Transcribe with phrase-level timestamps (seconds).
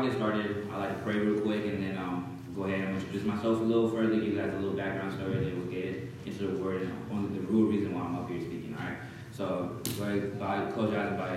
[0.00, 2.96] I get started, I like to pray real quick and then um, go ahead and
[2.96, 5.70] introduce myself a little further, give you guys a little background story, and then we'll
[5.70, 8.74] get into the word and on the real reason why I'm up here speaking.
[8.80, 8.96] All right.
[9.30, 11.36] So ahead, bow, close your eyes and bow.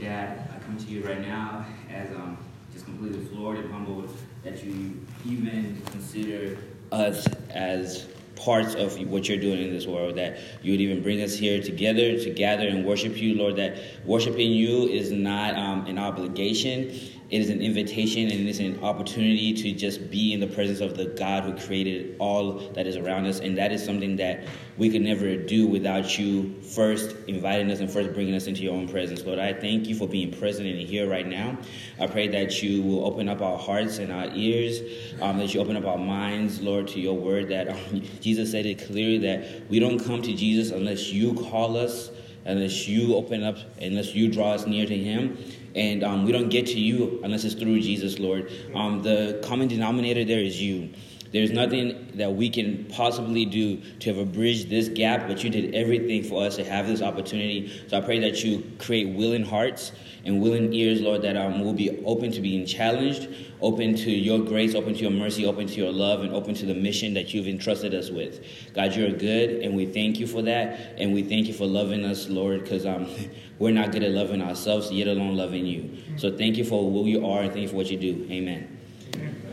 [0.00, 2.38] Dad, I come to you right now as um,
[2.72, 4.08] just completely floored and humbled
[4.42, 6.56] that you even consider
[6.92, 8.06] us as
[8.36, 11.62] parts of what you're doing in this world, that you would even bring us here
[11.62, 16.98] together to gather and worship you, Lord, that worshiping you is not um, an obligation.
[17.28, 20.78] It is an invitation and it is an opportunity to just be in the presence
[20.80, 23.40] of the God who created all that is around us.
[23.40, 27.90] And that is something that we could never do without you first inviting us and
[27.90, 29.24] first bringing us into your own presence.
[29.24, 31.58] Lord, I thank you for being present and here right now.
[31.98, 34.80] I pray that you will open up our hearts and our ears,
[35.20, 37.48] um, that you open up our minds, Lord, to your word.
[37.48, 41.76] That um, Jesus said it clearly that we don't come to Jesus unless you call
[41.76, 42.12] us,
[42.44, 45.36] unless you open up, unless you draw us near to him.
[45.76, 48.50] And um, we don't get to you unless it's through Jesus, Lord.
[48.74, 50.90] Um, the common denominator there is you.
[51.32, 55.74] There's nothing that we can possibly do to have bridged this gap, but you did
[55.74, 57.70] everything for us to have this opportunity.
[57.88, 59.92] So I pray that you create willing hearts
[60.26, 63.28] and willing ears, Lord, that um, we'll be open to being challenged,
[63.60, 66.66] open to your grace, open to your mercy, open to your love, and open to
[66.66, 68.44] the mission that you've entrusted us with.
[68.74, 72.04] God, you're good, and we thank you for that, and we thank you for loving
[72.04, 73.08] us, Lord, because um,
[73.60, 75.96] we're not good at loving ourselves, yet alone loving you.
[76.16, 78.26] So thank you for who you are, and thank you for what you do.
[78.28, 78.78] Amen.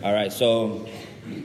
[0.04, 0.90] All right, so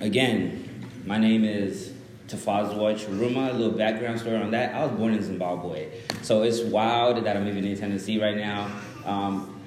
[0.01, 1.93] again, my name is
[2.29, 3.51] Tafazwa Chiruma.
[3.51, 4.75] A little background story on that.
[4.75, 5.91] I was born in Zimbabwe,
[6.23, 8.71] so it's wild that I'm living in Tennessee right now.
[9.09, 9.61] Um,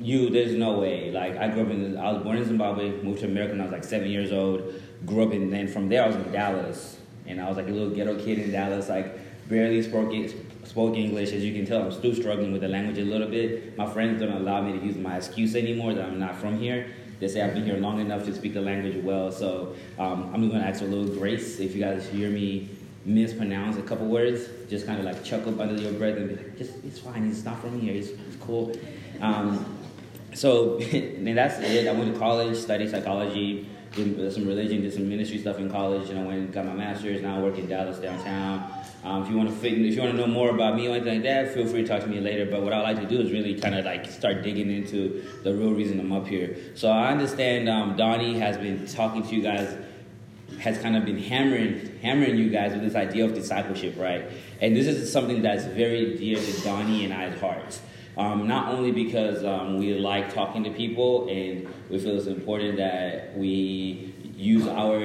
[0.00, 1.10] you, there's no way.
[1.10, 3.64] Like I grew up in, I was born in Zimbabwe, moved to America when I
[3.64, 4.74] was like seven years old.
[5.06, 7.70] Grew up in, then from there I was in Dallas, and I was like a
[7.70, 10.34] little ghetto kid in Dallas, like barely spoke it,
[10.66, 11.32] spoke English.
[11.32, 13.76] As you can tell, I'm still struggling with the language a little bit.
[13.76, 16.88] My friends don't allow me to use my excuse anymore that I'm not from here.
[17.20, 19.30] They say I've been here long enough to speak the language well.
[19.30, 22.70] So um, I'm going to ask for a little grace if you guys hear me
[23.04, 24.48] mispronounce a couple words.
[24.68, 27.26] Just kind of like chuckle under your breath and be like, just it's fine.
[27.26, 27.94] He's not from here.
[27.94, 28.76] It's, it's cool.
[29.20, 29.78] Um,
[30.34, 31.86] so and that's it.
[31.86, 36.10] I went to college, studied psychology, did some religion, did some ministry stuff in college,
[36.10, 37.22] and I went and got my master's.
[37.22, 38.70] Now I work in Dallas downtown.
[39.04, 41.14] Um, if you want to if you want to know more about me or anything
[41.14, 42.46] like that, feel free to talk to me later.
[42.46, 45.54] But what I like to do is really kind of like start digging into the
[45.54, 46.56] real reason I'm up here.
[46.74, 49.76] So I understand um, Donnie has been talking to you guys,
[50.58, 54.26] has kind of been hammering hammering you guys with this idea of discipleship, right?
[54.60, 57.80] And this is something that's very dear to Donnie and I's hearts.
[58.16, 62.76] Um, not only because um, we like talking to people and we feel it's important
[62.76, 65.00] that we use our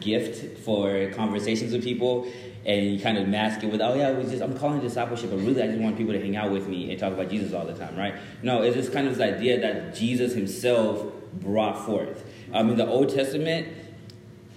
[0.00, 2.30] gift for conversations with people
[2.66, 5.62] and you kind of mask it with, oh yeah, just, I'm calling discipleship, but really
[5.62, 7.74] I just want people to hang out with me and talk about Jesus all the
[7.74, 8.14] time, right?
[8.42, 12.24] No, it's just kind of this idea that Jesus himself brought forth.
[12.52, 13.68] Um, in the Old Testament,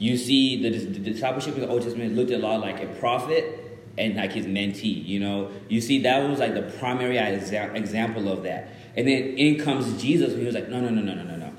[0.03, 3.79] you see the, the discipleship in the Old Testament looked a lot like a prophet
[3.97, 5.49] and like his mentee, you know?
[5.69, 8.67] You see, that was like the primary exa- example of that.
[8.97, 11.37] And then in comes Jesus, and he was like, no, no, no, no, no, no,
[11.37, 11.53] no.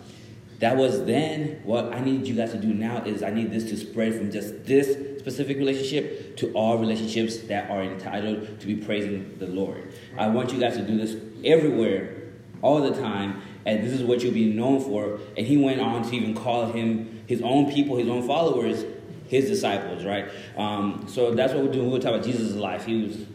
[0.58, 1.62] That was then.
[1.64, 4.30] What I need you guys to do now is I need this to spread from
[4.30, 9.90] just this specific relationship to all relationships that are entitled to be praising the Lord.
[10.18, 11.16] I want you guys to do this
[11.46, 12.14] everywhere,
[12.60, 15.18] all the time, and this is what you'll be known for.
[15.38, 18.84] And he went on to even call him his own people, his own followers,
[19.28, 20.28] his disciples, right?
[20.56, 21.90] Um, so that's what we're doing.
[21.90, 22.84] We'll talk about Jesus' life.
[22.84, 23.26] He was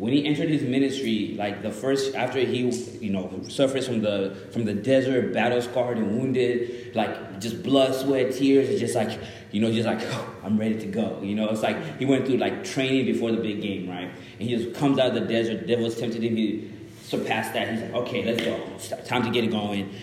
[0.00, 2.60] when he entered his ministry, like the first after he,
[3.00, 7.94] you know, suffers from the from the desert, battle scarred and wounded, like just blood,
[7.94, 9.20] sweat, tears, and just like
[9.50, 11.20] you know, just like oh, I'm ready to go.
[11.22, 14.10] You know, it's like he went through like training before the big game, right?
[14.38, 15.60] And he just comes out of the desert.
[15.60, 16.34] The devil's tempted him.
[16.34, 16.70] He
[17.02, 17.70] surpassed that.
[17.70, 18.58] He's like, okay, let's go.
[18.76, 19.94] It's time to get it going.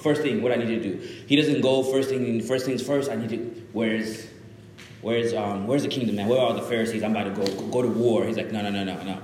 [0.00, 0.96] First thing, what I need to do.
[1.26, 2.42] He doesn't go first thing.
[2.42, 3.10] First things first.
[3.10, 3.38] I need to.
[3.72, 4.26] Where's
[5.06, 6.26] Where's um, where's the kingdom, man?
[6.26, 7.04] Where are all the Pharisees?
[7.04, 8.24] I'm about to go go to war.
[8.24, 9.20] He's like, no, no, no, no, no.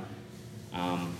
[0.73, 1.15] Um,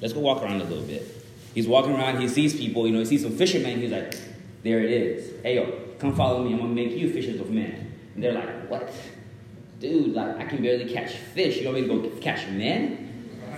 [0.00, 1.24] let's go walk around a little bit.
[1.54, 2.20] He's walking around.
[2.20, 2.86] He sees people.
[2.86, 3.80] You know, he sees some fishermen.
[3.80, 4.14] He's like,
[4.62, 5.42] there it is.
[5.42, 6.52] Hey, yo, come follow me.
[6.52, 7.92] I'm gonna make you fishers of men.
[8.14, 8.92] And they're like, what?
[9.80, 11.56] Dude, like I can barely catch fish.
[11.56, 13.09] You want me to go catch men?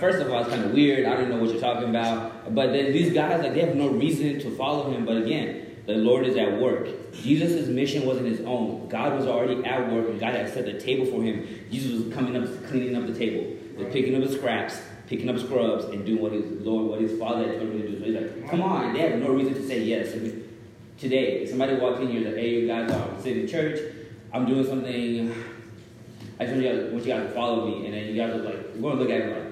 [0.03, 1.05] First of all, it's kind of weird.
[1.05, 2.53] I don't know what you're talking about.
[2.53, 5.05] But then these guys, like, they have no reason to follow him.
[5.05, 6.89] But again, the Lord is at work.
[7.13, 8.89] Jesus' mission wasn't his own.
[8.89, 11.47] God was already at work, and God had set the table for him.
[11.71, 13.55] Jesus was coming up, cleaning up the table,
[13.91, 17.47] picking up the scraps, picking up scrubs, and doing what his Lord, what his Father
[17.47, 17.99] had told him to do.
[17.99, 20.13] So he's like, "Come on!" They have no reason to say yes.
[20.99, 23.79] today, if somebody walked in here, like, "Hey, you guys are sitting in church.
[24.33, 25.33] I'm doing something.
[26.41, 28.43] I want you guys, want you guys to follow me." And then you guys are
[28.43, 29.42] like, "We're gonna look at it like."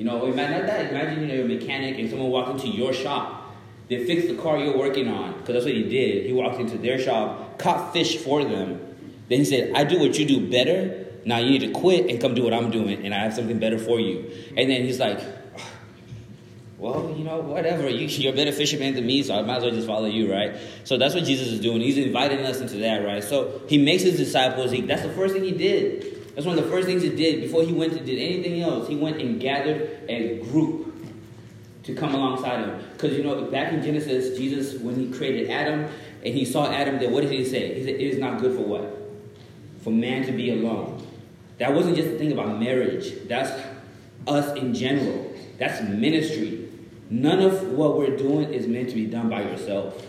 [0.00, 0.90] You know, imagine that.
[0.92, 3.54] Imagine you're a mechanic and someone walked into your shop.
[3.88, 6.24] They fixed the car you're working on because that's what he did.
[6.24, 8.80] He walked into their shop, caught fish for them.
[9.28, 11.04] Then he said, "I do what you do better.
[11.26, 13.58] Now you need to quit and come do what I'm doing, and I have something
[13.58, 15.20] better for you." And then he's like,
[16.78, 17.90] well, you know, whatever.
[17.90, 20.32] You, you're a better fisherman than me, so I might as well just follow you,
[20.32, 20.56] right?
[20.84, 21.82] So that's what Jesus is doing.
[21.82, 23.22] He's inviting us into that, right?
[23.22, 24.70] So he makes his disciples.
[24.70, 26.19] He, that's the first thing he did.
[26.40, 28.88] That's one of the first things he did before he went to did anything else.
[28.88, 30.90] He went and gathered a group
[31.82, 32.82] to come alongside him.
[32.94, 35.80] Because you know, back in Genesis, Jesus, when he created Adam
[36.24, 37.74] and he saw Adam there, what did he say?
[37.74, 39.02] He said, "It is not good for what?
[39.82, 41.02] For man to be alone."
[41.58, 43.12] That wasn't just a thing about marriage.
[43.28, 43.50] That's
[44.26, 45.34] us in general.
[45.58, 46.70] That's ministry.
[47.10, 50.06] None of what we're doing is meant to be done by yourself.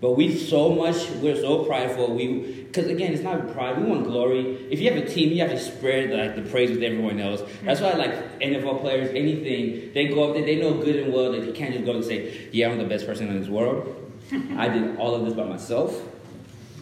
[0.00, 2.14] But we so much, we're so prideful.
[2.14, 3.78] We, because again, it's not pride.
[3.78, 4.66] We want glory.
[4.70, 7.42] If you have a team, you have to spread like the praise with everyone else.
[7.64, 11.32] That's why, like NFL players, anything they go up there, they know good and well
[11.32, 14.12] that they can't just go and say, "Yeah, I'm the best person in this world.
[14.56, 15.98] I did all of this by myself."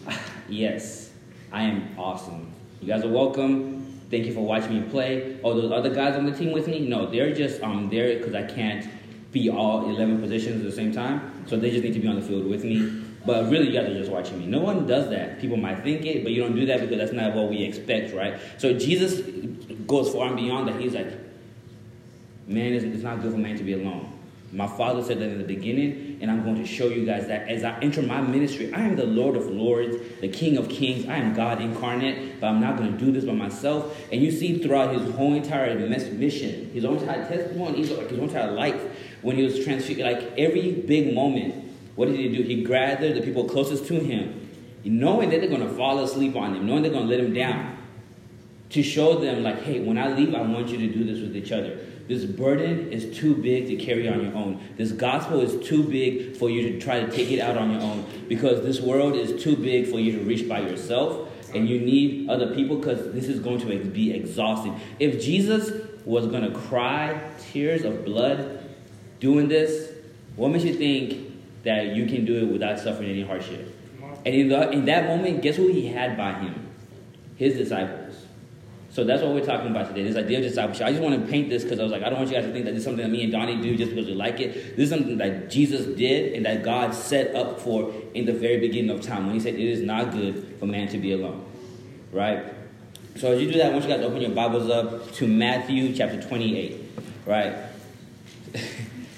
[0.49, 1.11] yes,
[1.53, 2.51] I am awesome.
[2.81, 4.01] You guys are welcome.
[4.11, 5.39] Thank you for watching me play.
[5.41, 6.79] Oh, those other guys on the team with me?
[6.79, 8.89] No, they're just um there because I can't
[9.31, 11.43] be all 11 positions at the same time.
[11.47, 13.04] So they just need to be on the field with me.
[13.25, 14.45] But really, you guys are just watching me.
[14.45, 15.39] No one does that.
[15.39, 18.13] People might think it, but you don't do that because that's not what we expect,
[18.13, 18.39] right?
[18.57, 19.21] So Jesus
[19.87, 20.79] goes far and beyond that.
[20.79, 21.07] He's like,
[22.47, 24.11] man, it's not good for man to be alone.
[24.51, 27.49] My father said that in the beginning, and I'm going to show you guys that
[27.49, 31.07] as I enter my ministry, I am the Lord of Lords, the King of Kings.
[31.07, 33.97] I am God incarnate, but I'm not going to do this by myself.
[34.13, 38.79] And you see throughout his whole entire mission, his entire testimony, his entire life,
[39.23, 41.64] when he was transfigured, like every big moment,
[41.95, 42.43] what did he do?
[42.43, 44.49] He gathered the people closest to him,
[44.83, 47.33] knowing that they're going to fall asleep on him, knowing they're going to let him
[47.33, 47.77] down,
[48.69, 51.35] to show them, like, hey, when I leave, I want you to do this with
[51.35, 51.79] each other.
[52.07, 54.63] This burden is too big to carry on your own.
[54.77, 57.81] This gospel is too big for you to try to take it out on your
[57.81, 61.79] own because this world is too big for you to reach by yourself and you
[61.79, 64.79] need other people because this is going to be exhausting.
[64.99, 65.71] If Jesus
[66.05, 67.19] was going to cry
[67.51, 68.69] tears of blood
[69.19, 69.91] doing this,
[70.35, 71.24] what makes you think
[71.65, 73.77] that you can do it without suffering any hardship?
[74.25, 76.67] And in, the, in that moment, guess who he had by him?
[77.35, 78.25] His disciples.
[78.89, 80.03] So that's what we're talking about today.
[80.03, 80.87] This idea of discipleship.
[80.87, 82.45] I just want to paint this because I was like, I don't want you guys
[82.45, 84.39] to think that this is something that me and Donnie do just because we like
[84.39, 84.77] it.
[84.77, 88.57] This is something that Jesus did and that God set up for in the very
[88.61, 91.45] beginning of time when He said it is not good for man to be alone.
[92.13, 92.45] Right?
[93.17, 95.27] So as you do that, I want you guys to open your Bibles up to
[95.27, 96.81] Matthew chapter 28.
[97.25, 97.55] Right?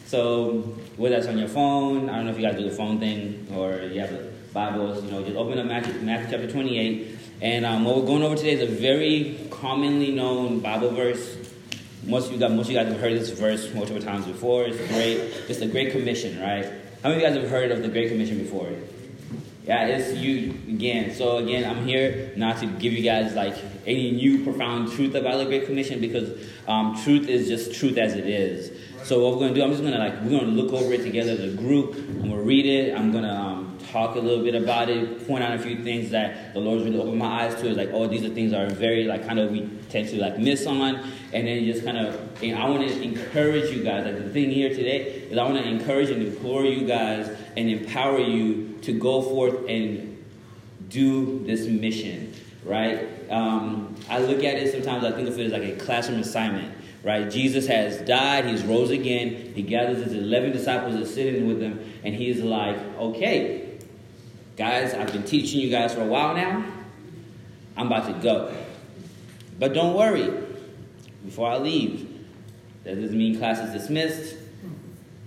[0.07, 2.99] So whether that's on your phone, I don't know if you guys do the phone
[2.99, 7.17] thing or you have the Bibles, you know, just open up Matthew, Matthew chapter 28.
[7.39, 11.37] And um, what we're going over today is a very commonly known Bible verse.
[12.03, 14.63] Most of you guys, most of you guys have heard this verse multiple times before.
[14.65, 15.17] It's great.
[15.47, 16.65] It's the Great Commission, right?
[17.03, 18.71] How many of you guys have heard of the Great Commission before?
[19.67, 21.13] Yeah, it's you again.
[21.13, 23.53] So again, I'm here not to give you guys like
[23.85, 26.29] any new profound truth about the Great Commission because
[26.67, 28.71] um, truth is just truth as it is.
[29.07, 31.31] So what we're gonna do, I'm just gonna like we're gonna look over it together
[31.31, 31.95] as a group.
[31.95, 32.93] I'm gonna read it.
[32.93, 36.53] I'm gonna um, talk a little bit about it, point out a few things that
[36.53, 37.69] the Lord's really opened my eyes to.
[37.69, 40.19] Is like, oh, these are things that are very like kind of we tend to
[40.19, 40.97] like miss on,
[41.31, 42.43] and then just kind of.
[42.43, 44.05] And I want to encourage you guys.
[44.05, 47.69] Like the thing here today is I want to encourage and implore you guys and
[47.69, 50.21] empower you to go forth and
[50.89, 52.33] do this mission.
[52.65, 53.07] Right?
[53.31, 55.05] Um, I look at it sometimes.
[55.05, 56.76] I think of it as like a classroom assignment
[57.07, 57.31] right?
[57.31, 61.79] Jesus has died, he's rose again, he gathers his 11 disciples are sitting with him,
[62.03, 63.77] and he's like, okay,
[64.57, 66.65] guys, I've been teaching you guys for a while now.
[67.77, 68.53] I'm about to go.
[69.57, 70.33] But don't worry,
[71.23, 72.25] before I leave,
[72.83, 74.35] that doesn't mean class is dismissed.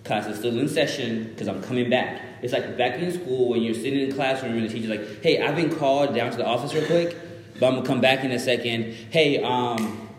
[0.05, 2.21] Class is still in session because I'm coming back.
[2.43, 5.23] It's like back in school when you're sitting in the classroom and the teacher's like,
[5.23, 7.17] hey, I've been called down to the office real quick,
[7.59, 8.93] but I'm gonna come back in a second.
[9.11, 10.10] Hey, um,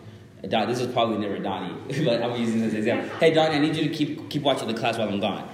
[0.48, 3.16] Don, this is probably never Donnie, but I'm using this example.
[3.18, 5.48] Hey, Donnie, I need you to keep keep watching the class while I'm gone,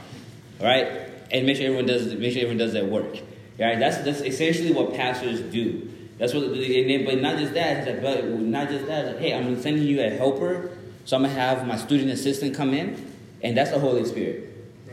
[0.61, 0.87] all right?
[1.31, 3.17] And make sure everyone does make sure everyone does their work.
[3.61, 5.91] All right, that's that's essentially what pastors do.
[6.19, 7.87] That's what, but not just that.
[7.87, 9.07] Like, but not just that.
[9.07, 10.71] Like, hey, I'm sending you a helper,
[11.05, 14.49] so I'm gonna have my student assistant come in, and that's the Holy Spirit,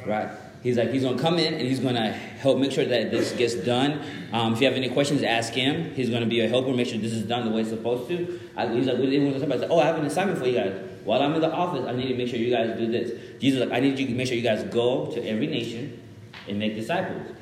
[0.05, 0.29] right?
[0.65, 3.11] He's like, he's going to come in and he's going to help make sure that
[3.11, 4.01] this gets done.
[4.33, 5.93] Um, if you have any questions, ask him.
[5.93, 8.09] He's going to be a helper, make sure this is done the way it's supposed
[8.09, 8.39] to.
[8.57, 10.73] I, he's like, I said, oh, I have an assignment for you guys.
[11.03, 13.39] While I'm in the office, I need to make sure you guys do this.
[13.39, 16.01] Jesus like, I need you to make sure you guys go to every nation
[16.47, 17.37] and make disciples.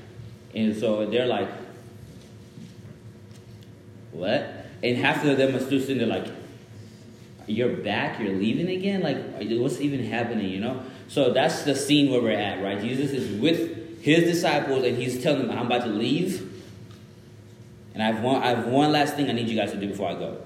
[0.53, 1.48] And so they're like,
[4.12, 4.65] what?
[4.84, 6.27] And half of them are still sitting there like,
[7.48, 9.01] you're back, you're leaving again?
[9.01, 9.18] Like,
[9.62, 10.84] what's even happening, you know?
[11.13, 12.82] So that's the scene where we're at, right?
[12.82, 16.51] Jesus is with his disciples and he's telling them, I'm about to leave.
[17.93, 19.89] And I have one, I have one last thing I need you guys to do
[19.89, 20.41] before I go.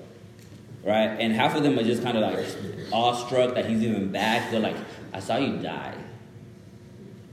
[0.83, 1.07] Right?
[1.07, 2.45] And half of them are just kind of like
[2.91, 4.51] awestruck that he's even back.
[4.51, 4.75] They're like,
[5.13, 5.95] I saw you die.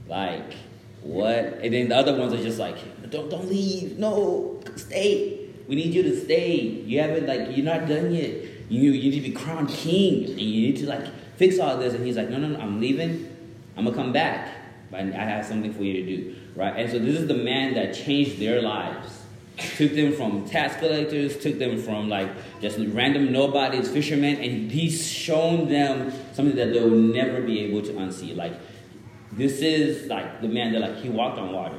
[0.07, 0.53] Like,
[1.01, 1.35] what?
[1.35, 2.77] And then the other ones are just like,
[3.09, 3.99] don't, don't leave.
[3.99, 5.49] No, stay.
[5.67, 6.55] We need you to stay.
[6.61, 8.45] You haven't, like, you're not done yet.
[8.69, 10.23] You, you need to be crowned king.
[10.29, 11.05] And you need to, like,
[11.37, 11.93] fix all this.
[11.93, 13.35] And he's like, no, no, no, I'm leaving.
[13.77, 14.51] I'm going to come back.
[14.91, 16.35] But I have something for you to do.
[16.55, 16.75] Right?
[16.77, 19.21] And so this is the man that changed their lives.
[19.77, 22.29] Took them from tax collectors, took them from like
[22.61, 27.93] just random nobodies, fishermen, and he's shown them something that they'll never be able to
[27.93, 28.35] unsee.
[28.35, 28.51] Like
[29.31, 31.77] this is like the man that like he walked on water.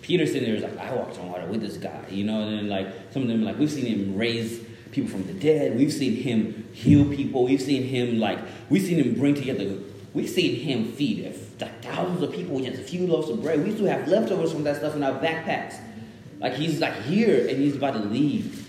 [0.00, 2.68] Peterson there is like, I walked on water with this guy, you know, and then
[2.68, 6.14] like some of them like we've seen him raise people from the dead, we've seen
[6.14, 8.38] him heal people, we've seen him like
[8.70, 9.78] we've seen him bring together
[10.14, 11.24] we've seen him feed
[11.60, 13.64] like thousands of people with just a few loaves of bread.
[13.64, 15.80] We still have leftovers from that stuff in our backpacks.
[16.40, 18.68] Like he's like here and he's about to leave.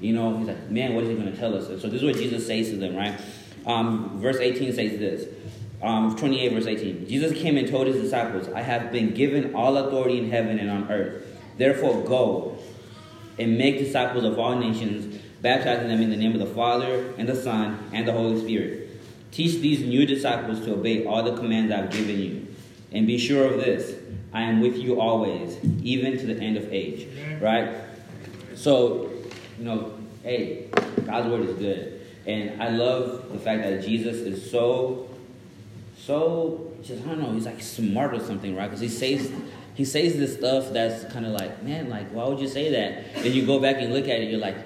[0.00, 1.66] You know, he's like, man, what is he going to tell us?
[1.66, 3.20] so this is what Jesus says to them, right?
[3.66, 5.28] Um, verse 18 says this.
[5.82, 7.06] Um, 28 verse 18.
[7.06, 10.70] Jesus came and told his disciples, I have been given all authority in heaven and
[10.70, 11.26] on earth.
[11.58, 12.58] Therefore go
[13.38, 17.28] and make disciples of all nations, baptizing them in the name of the Father and
[17.28, 18.88] the Son and the Holy Spirit.
[19.30, 22.46] Teach these new disciples to obey all the commands I've given you.
[22.92, 23.94] And be sure of this
[24.32, 27.08] I am with you always, even to the end of age.
[27.40, 27.74] Right?
[28.54, 29.10] So,
[29.58, 30.68] you know, hey,
[31.06, 32.00] God's word is good.
[32.26, 35.08] And I love the fact that Jesus is so,
[35.96, 38.66] so, just, I don't know, he's like smart or something, right?
[38.66, 39.32] Because he says,
[39.74, 43.22] he says this stuff that's kind of like, man, like, why would you say that?
[43.22, 44.56] Then you go back and look at it, you're like,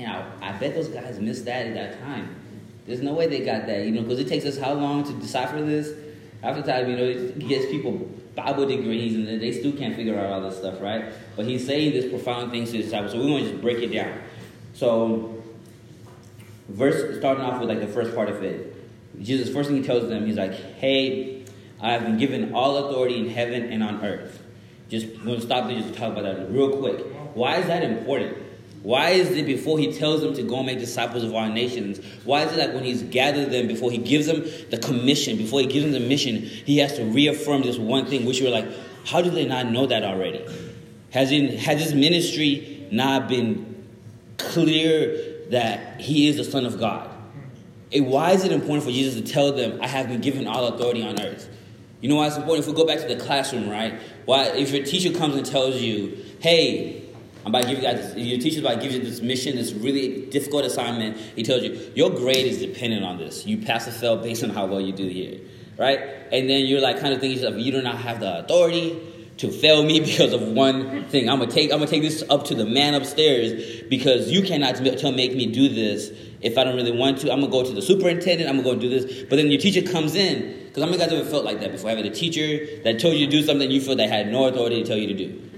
[0.00, 2.34] man, I, I bet those guys missed that at that time.
[2.86, 5.12] There's no way they got that, you know, because it takes us how long to
[5.14, 5.92] decipher this?
[6.42, 10.32] After time, you know, it gets people Bible degrees and they still can't figure out
[10.32, 11.04] all this stuff, right?
[11.36, 13.12] But he's saying this profound things to his disciples.
[13.12, 14.18] So we want to just break it down.
[14.72, 15.42] So,
[16.68, 18.76] verse starting off with like the first part of it.
[19.20, 21.44] Jesus, first thing he tells them, he's like, Hey,
[21.80, 24.42] I have been given all authority in heaven and on earth.
[24.88, 27.04] Just going to stop there just talk about that real quick.
[27.34, 28.49] Why is that important?
[28.82, 32.00] Why is it before he tells them to go and make disciples of all nations?
[32.24, 35.60] Why is it like when he's gathered them, before he gives them the commission, before
[35.60, 38.68] he gives them the mission, he has to reaffirm this one thing, which you're like,
[39.04, 40.44] how do they not know that already?
[41.10, 43.84] Has, in, has his ministry not been
[44.38, 47.10] clear that he is the Son of God?
[47.92, 50.68] And why is it important for Jesus to tell them, I have been given all
[50.68, 51.48] authority on earth?
[52.00, 52.66] You know why it's important?
[52.66, 54.00] If we go back to the classroom, right?
[54.24, 56.99] Why, if your teacher comes and tells you, hey,
[57.44, 59.72] I'm about to give you guys, your teacher's about to give you this mission, this
[59.72, 61.16] really difficult assignment.
[61.16, 63.46] He tells you, your grade is dependent on this.
[63.46, 65.40] You pass or fail based on how well you do here,
[65.78, 65.98] right?
[66.32, 69.50] And then you're like kind of thinking yourself, you do not have the authority to
[69.50, 71.30] fail me because of one thing.
[71.30, 74.76] I'm gonna take, I'm gonna take this up to the man upstairs because you cannot
[74.98, 76.10] tell make me do this
[76.42, 77.32] if I don't really want to.
[77.32, 78.50] I'm gonna go to the superintendent.
[78.50, 79.24] I'm gonna go do this.
[79.30, 81.88] But then your teacher comes in because how many guys ever felt like that before?
[81.88, 84.82] Having a teacher that told you to do something you feel they had no authority
[84.82, 85.49] to tell you to do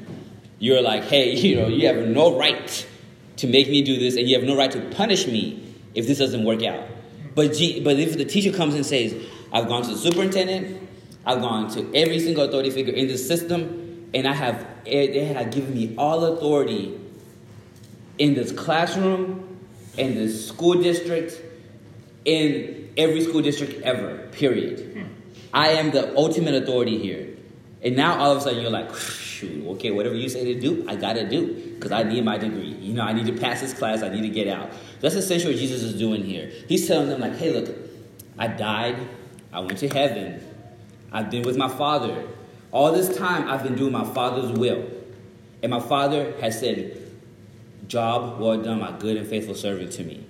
[0.62, 2.86] you're like, hey, you know, you have no right
[3.36, 6.18] to make me do this, and you have no right to punish me if this
[6.18, 6.86] doesn't work out.
[7.34, 9.14] But, G, but if the teacher comes and says,
[9.52, 10.88] I've gone to the superintendent,
[11.26, 15.24] I've gone to every single authority figure in the system, and I have eh, they
[15.24, 16.98] have given me all authority
[18.18, 19.58] in this classroom,
[19.96, 21.40] in this school district,
[22.24, 25.08] in every school district ever, period.
[25.52, 27.36] I am the ultimate authority here.
[27.82, 28.90] And now all of a sudden you're like,
[29.42, 32.76] shoot, okay, whatever you say to do, I gotta do because I need my degree.
[32.80, 34.70] You know, I need to pass this class, I need to get out.
[35.00, 36.50] That's essentially what Jesus is doing here.
[36.68, 37.74] He's telling them, like, hey, look,
[38.38, 38.96] I died,
[39.52, 40.40] I went to heaven,
[41.10, 42.26] I've been with my Father.
[42.70, 44.88] All this time, I've been doing my Father's will.
[45.62, 46.98] And my Father has said,
[47.86, 50.24] Job well done, my good and faithful servant to me.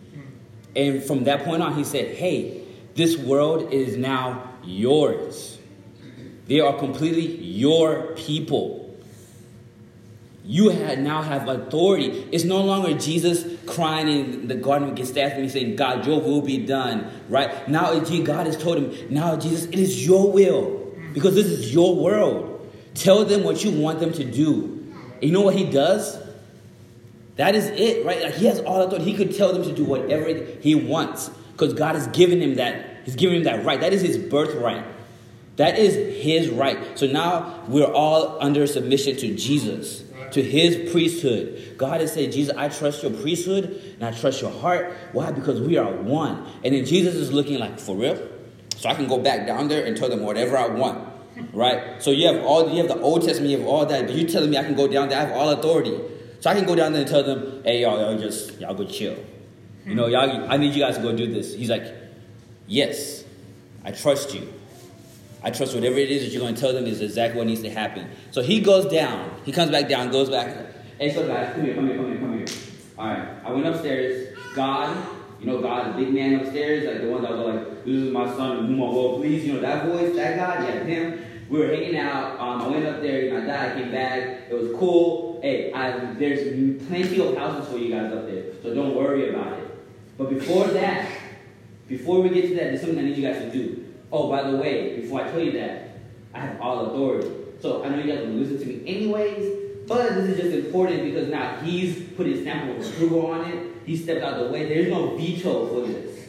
[0.75, 2.65] And from that point on, he said, Hey,
[2.95, 5.59] this world is now yours.
[6.47, 8.82] They are completely your people.
[10.45, 12.29] You now have authority.
[12.33, 16.59] It's no longer Jesus crying in the Garden of Gethsemane saying, God, your will be
[16.59, 17.11] done.
[17.29, 17.69] Right?
[17.69, 20.81] Now God has told him, now Jesus, it is your will.
[21.13, 22.69] Because this is your world.
[22.95, 24.83] Tell them what you want them to do.
[25.15, 26.19] And you know what he does?
[27.37, 28.23] That is it, right?
[28.23, 29.11] Like he has all authority.
[29.11, 30.29] He could tell them to do whatever
[30.61, 31.29] he wants.
[31.53, 33.05] Because God has given him that.
[33.05, 33.81] He's given him that right.
[33.81, 34.85] That is his birthright.
[35.57, 36.99] That is his right.
[36.99, 40.03] So now we're all under submission to Jesus.
[40.33, 41.75] To his priesthood.
[41.79, 44.95] God has said, Jesus, I trust your priesthood and I trust your heart.
[45.13, 45.31] Why?
[45.31, 46.47] Because we are one.
[46.65, 48.29] And then Jesus is looking like, for real?
[48.77, 51.09] So I can go back down there and tell them whatever I want.
[51.53, 52.03] Right?
[52.03, 54.29] So you have all you have the Old Testament, you have all that, but you're
[54.29, 55.99] telling me I can go down there, I have all authority.
[56.41, 58.85] So I can go down there and tell them, hey y'all, y'all just y'all go
[58.85, 59.17] chill.
[59.87, 61.55] You know, y'all I need you guys to go do this.
[61.55, 61.85] He's like,
[62.67, 63.25] Yes,
[63.85, 64.53] I trust you.
[65.43, 67.63] I trust whatever it is that you're going to tell them is exactly what needs
[67.63, 68.09] to happen.
[68.31, 69.32] So he goes down.
[69.45, 70.55] He comes back down, goes back.
[70.99, 72.47] Hey, so guys, come here, come here, come here, come here.
[72.97, 74.39] All right, I went upstairs.
[74.55, 74.97] God,
[75.41, 78.13] you know, God, the big man upstairs, like the one that was like, "This is
[78.13, 81.25] my son, whom I will please." You know that voice, that God, yeah, him.
[81.49, 82.39] We were hanging out.
[82.39, 83.25] Um, I went up there.
[83.25, 83.73] You know, I died.
[83.73, 84.23] I came back.
[84.49, 85.41] It was cool.
[85.43, 89.59] Hey, I, there's plenty of houses for you guys up there, so don't worry about
[89.59, 89.69] it.
[90.17, 91.11] But before that,
[91.89, 93.93] before we get to that, there's something I need you guys to do.
[94.13, 95.99] Oh, by the way, before I tell you that,
[96.33, 97.42] I have all authority.
[97.63, 101.05] So I know you guys will listen to me anyways, but this is just important
[101.05, 103.73] because now he's put his stamp of approval on it.
[103.87, 104.69] He stepped out of the way.
[104.69, 106.27] There's no veto for this.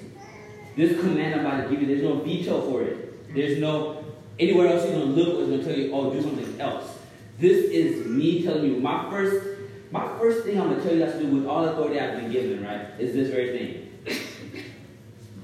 [0.75, 3.33] This command I'm about to give you, there's no veto for it.
[3.33, 4.05] There's no
[4.39, 6.99] anywhere else you're gonna look is gonna tell you, oh, do something else.
[7.39, 9.59] This is me telling you my first,
[9.89, 12.19] my first thing I'm gonna tell you guys to do with all the authority I've
[12.19, 14.23] been given, right, is this very thing.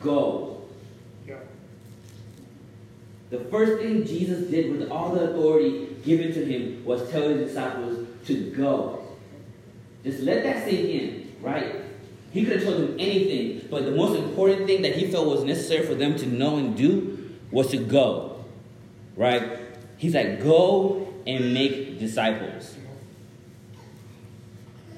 [0.03, 0.48] Go.
[3.29, 7.47] The first thing Jesus did with all the authority given to him was tell his
[7.49, 9.07] disciples to go.
[10.03, 11.75] Just let that sink in, right?
[12.31, 15.43] He could have told them anything, but the most important thing that he felt was
[15.43, 18.45] necessary for them to know and do was to go,
[19.15, 19.59] right?
[19.97, 22.75] He's like, go and make disciples.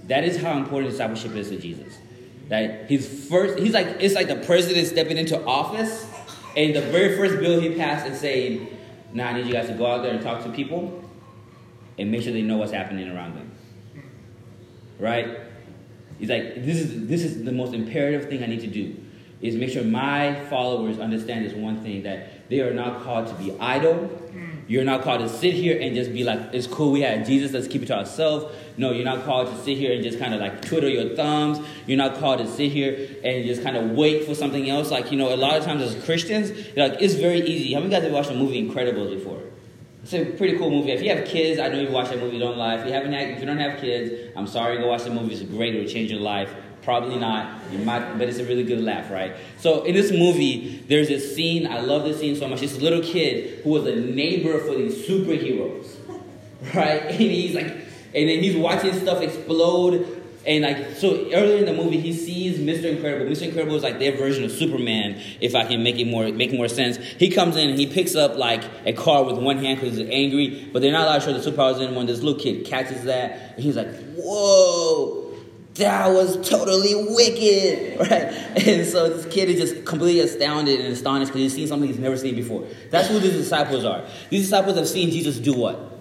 [0.08, 1.98] That is how important discipleship is to Jesus.
[2.50, 6.06] That he's first, he's like, it's like the president stepping into office
[6.55, 8.77] and the very first bill he passed is saying,
[9.13, 11.03] now I need you guys to go out there and talk to people
[11.98, 13.51] and make sure they know what's happening around them.
[15.00, 15.39] Right?
[16.20, 18.96] He's like, this is this is the most imperative thing I need to do
[19.41, 23.34] is make sure my followers understand this one thing that they are not called to
[23.36, 24.10] be idle.
[24.68, 27.51] You're not called to sit here and just be like, it's cool, we had Jesus,
[27.51, 28.45] let's keep it to ourselves.
[28.78, 31.60] No, you're not called to sit here and just kind of like twiddle your thumbs.
[31.88, 34.91] You're not called to sit here and just kind of wait for something else.
[34.91, 37.74] Like, you know, a lot of times as Christians, like, it's very easy.
[37.74, 39.41] How many guys have watched the movie Incredibles before?
[40.04, 40.91] It's a pretty cool movie.
[40.91, 42.76] If you have kids, I know you watch that movie, don't lie.
[42.76, 45.34] If you haven't, had, if you don't have kids, I'm sorry, go watch the movie.
[45.34, 45.76] It's great.
[45.76, 46.52] It'll change your life.
[46.84, 47.62] Probably not.
[47.72, 49.36] You might, but it's a really good laugh, right?
[49.60, 51.67] So in this movie, there's this scene.
[51.67, 52.62] I love this scene so much.
[52.62, 55.96] This little kid who was a neighbor for these superheroes,
[56.74, 57.04] right?
[57.12, 57.67] And he's like,
[58.13, 60.17] and then he's watching stuff explode.
[60.44, 62.96] And like so earlier in the movie, he sees Mr.
[62.96, 63.32] Incredible.
[63.32, 63.44] Mr.
[63.44, 66.67] Incredible is like their version of Superman, if I can make it more make more
[66.67, 66.98] sense.
[66.98, 70.10] He comes in and he picks up like a car with one hand because he's
[70.10, 73.04] angry, but they're not allowed to show the superpowers in when this little kid catches
[73.04, 75.20] that, and he's like, "Whoa!"
[75.82, 78.67] That was totally wicked, right?
[78.67, 82.00] And so this kid is just completely astounded and astonished because he's seen something he's
[82.00, 82.67] never seen before.
[82.89, 84.04] That's who these disciples are.
[84.30, 86.00] These disciples have seen Jesus do what?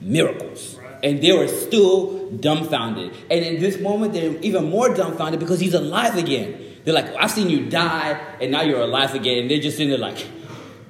[0.00, 0.78] Miracles.
[1.02, 3.12] And they were still dumbfounded.
[3.30, 6.76] And in this moment, they're even more dumbfounded because he's alive again.
[6.84, 9.38] They're like, I've seen you die, and now you're alive again.
[9.38, 10.26] And they're just sitting there like,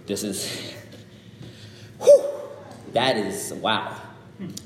[0.06, 0.74] this is,
[1.98, 2.24] whew,
[2.92, 3.96] that is, wow.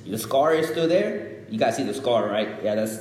[0.06, 1.36] The scar is still there.
[1.48, 2.48] You guys see the scar, right?
[2.62, 2.98] Yeah, that's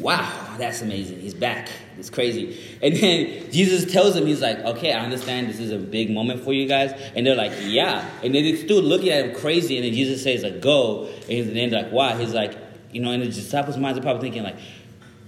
[0.00, 1.20] wow, that's amazing.
[1.20, 1.68] He's back.
[1.98, 2.58] It's crazy.
[2.82, 6.42] And then Jesus tells him, He's like, okay, I understand this is a big moment
[6.42, 6.92] for you guys.
[7.14, 8.08] And they're like, yeah.
[8.22, 9.76] And then they're still looking at him crazy.
[9.76, 11.06] And then Jesus says, like, go.
[11.28, 12.16] And then they're like, why?
[12.16, 12.56] He's like,
[12.92, 14.56] you know, and the disciples' minds are probably thinking, like,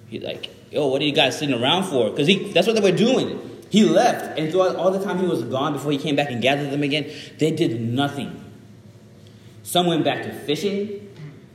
[0.08, 2.10] he's like, yo, what are you guys sitting around for?
[2.10, 3.48] Because that's what they were doing.
[3.70, 4.38] He left.
[4.38, 6.82] And throughout all the time he was gone before he came back and gathered them
[6.82, 8.38] again, they did nothing.
[9.62, 11.11] Some went back to fishing.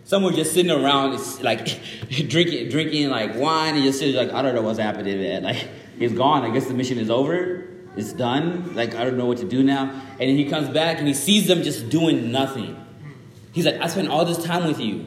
[0.08, 1.66] Some were just sitting around, like
[2.30, 5.44] drinking, drinking like wine, and just sitting like, I don't know what's happening, man.
[5.44, 5.68] Like
[6.00, 6.46] he's gone.
[6.46, 7.68] I guess the mission is over.
[7.98, 8.74] It's done.
[8.74, 9.90] Like I don't know what to do now.
[10.12, 12.82] And then he comes back and he sees them just doing nothing.
[13.52, 15.06] He's like, I spent all this time with you,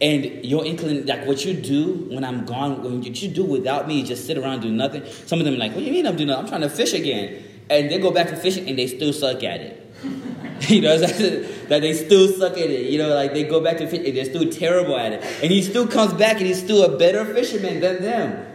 [0.00, 4.02] and your inclin, like what you do when I'm gone, what you do without me,
[4.02, 5.04] just sit around do nothing.
[5.06, 6.46] Some of them are like, what do you mean I'm doing nothing?
[6.46, 9.44] I'm trying to fish again, and they go back to fishing and they still suck
[9.44, 9.83] at it.
[10.68, 12.90] you know, that they still suck at it.
[12.90, 15.24] You know, like they go back to fish and they're still terrible at it.
[15.42, 18.46] And he still comes back and he's still a better fisherman than them.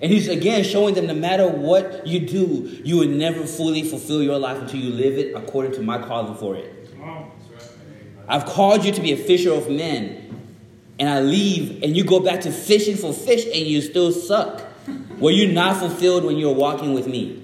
[0.00, 4.22] And he's again showing them no matter what you do, you will never fully fulfill
[4.22, 6.90] your life until you live it according to my calling for it.
[8.28, 10.18] I've called you to be a fisher of men.
[10.98, 14.62] And I leave and you go back to fishing for fish and you still suck.
[15.18, 17.41] Were you not fulfilled when you were walking with me?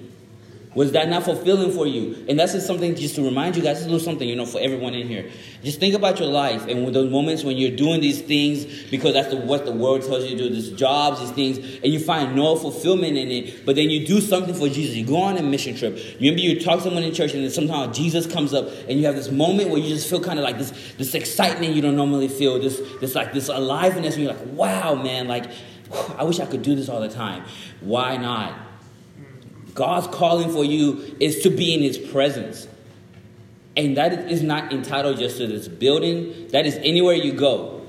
[0.79, 2.23] Was that not fulfilling for you?
[2.29, 4.61] And that's just something just to remind you guys, a little something, you know, for
[4.61, 5.29] everyone in here.
[5.61, 9.27] Just think about your life and those moments when you're doing these things because that's
[9.27, 12.33] the, what the world tells you to do, these jobs, these things, and you find
[12.33, 14.95] no fulfillment in it, but then you do something for Jesus.
[14.95, 15.99] You go on a mission trip.
[16.15, 19.05] Remember, you talk to someone in church, and then somehow Jesus comes up, and you
[19.05, 21.97] have this moment where you just feel kind of like this, this excitement you don't
[21.97, 25.51] normally feel, this, this like this aliveness, and you're like, wow, man, like
[26.17, 27.43] I wish I could do this all the time.
[27.81, 28.68] Why not?
[29.73, 32.67] God's calling for you is to be in His presence.
[33.77, 37.81] And that is not entitled just to this building, that is anywhere you go.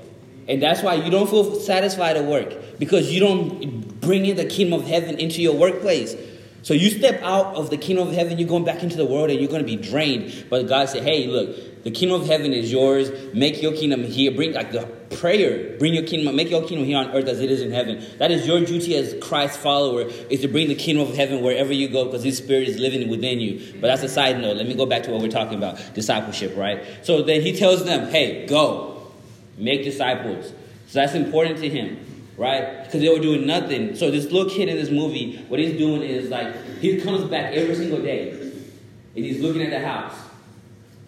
[0.48, 4.44] And that's why you don't feel satisfied at work because you don't bring in the
[4.44, 6.14] kingdom of heaven into your workplace.
[6.62, 9.30] So you step out of the kingdom of heaven, you're going back into the world
[9.30, 10.46] and you're going to be drained.
[10.50, 13.10] But God said, hey, look, the kingdom of heaven is yours.
[13.34, 14.30] Make your kingdom here.
[14.30, 15.78] Bring like the prayer.
[15.78, 18.04] Bring your kingdom, make your kingdom here on earth as it is in heaven.
[18.18, 21.72] That is your duty as Christ's follower, is to bring the kingdom of heaven wherever
[21.72, 23.74] you go because his spirit is living within you.
[23.80, 24.56] But that's a side note.
[24.58, 26.84] Let me go back to what we're talking about, discipleship, right?
[27.02, 29.12] So then he tells them, hey, go.
[29.56, 30.52] Make disciples.
[30.86, 31.98] So that's important to him
[32.40, 32.84] right?
[32.84, 33.94] Because they were doing nothing.
[33.94, 37.52] So this little kid in this movie, what he's doing is like he comes back
[37.52, 40.14] every single day, and he's looking at the house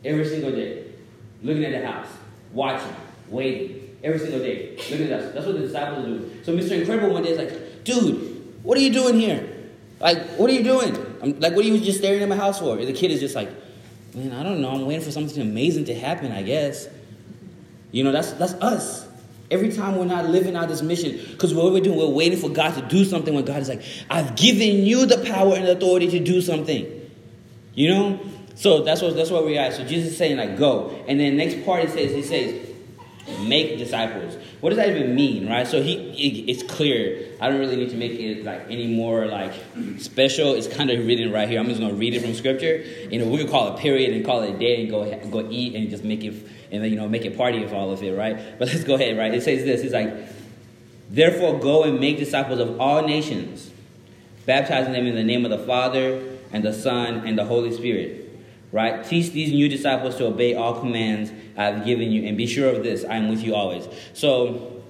[0.04, 0.92] every single day,
[1.42, 2.08] looking at the house,
[2.52, 2.94] watching,
[3.28, 5.32] waiting every single day, looking at us.
[5.32, 6.44] That's what the disciples do.
[6.44, 6.78] So Mr.
[6.78, 9.48] Incredible one day is like, dude, what are you doing here?
[10.00, 10.94] Like, what are you doing?
[11.22, 12.76] I'm like, what are you just staring at my house for?
[12.76, 13.48] And the kid is just like,
[14.14, 14.72] man, I don't know.
[14.72, 16.30] I'm waiting for something amazing to happen.
[16.30, 16.88] I guess.
[17.90, 19.08] You know, that's that's us.
[19.52, 22.48] Every time we're not living out this mission, because what we're doing, we're waiting for
[22.48, 26.08] God to do something when God is like, I've given you the power and authority
[26.10, 27.10] to do something.
[27.74, 28.20] You know?
[28.54, 29.70] So that's what that's where we are.
[29.70, 31.04] So Jesus is saying, like, go.
[31.06, 32.68] And then next part he says, he says,
[33.40, 34.36] make disciples.
[34.62, 35.66] What does that even mean, right?
[35.66, 37.26] So he it, it's clear.
[37.40, 39.52] I don't really need to make it like any more like
[39.98, 40.54] special.
[40.54, 41.58] It's kind of written right here.
[41.58, 42.76] I'm just gonna read it from scripture.
[43.10, 45.50] You know, we could call it period and call it a day and go go
[45.50, 48.16] eat and just make it and you know make a party of all of it,
[48.16, 48.56] right?
[48.56, 49.34] But let's go ahead, right?
[49.34, 49.80] It says this.
[49.80, 50.14] It's like,
[51.10, 53.72] therefore go and make disciples of all nations,
[54.46, 56.22] baptizing them in the name of the Father
[56.52, 58.20] and the Son and the Holy Spirit.
[58.70, 59.04] Right?
[59.04, 62.68] Teach these new disciples to obey all commands I have given you, and be sure
[62.68, 63.86] of this: I am with you always.
[64.14, 64.82] So,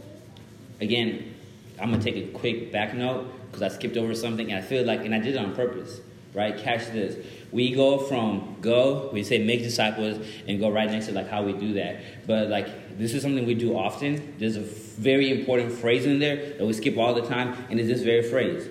[0.81, 1.35] again,
[1.81, 4.85] I'm gonna take a quick back note because I skipped over something, and I feel
[4.85, 6.01] like, and I did it on purpose.
[6.35, 6.57] Right?
[6.57, 7.16] Catch this
[7.53, 11.42] we go from go, we say make disciples, and go right next to like how
[11.42, 12.27] we do that.
[12.27, 14.35] But like this is something we do often.
[14.38, 17.88] There's a very important phrase in there that we skip all the time, and it's
[17.88, 18.68] this very phrase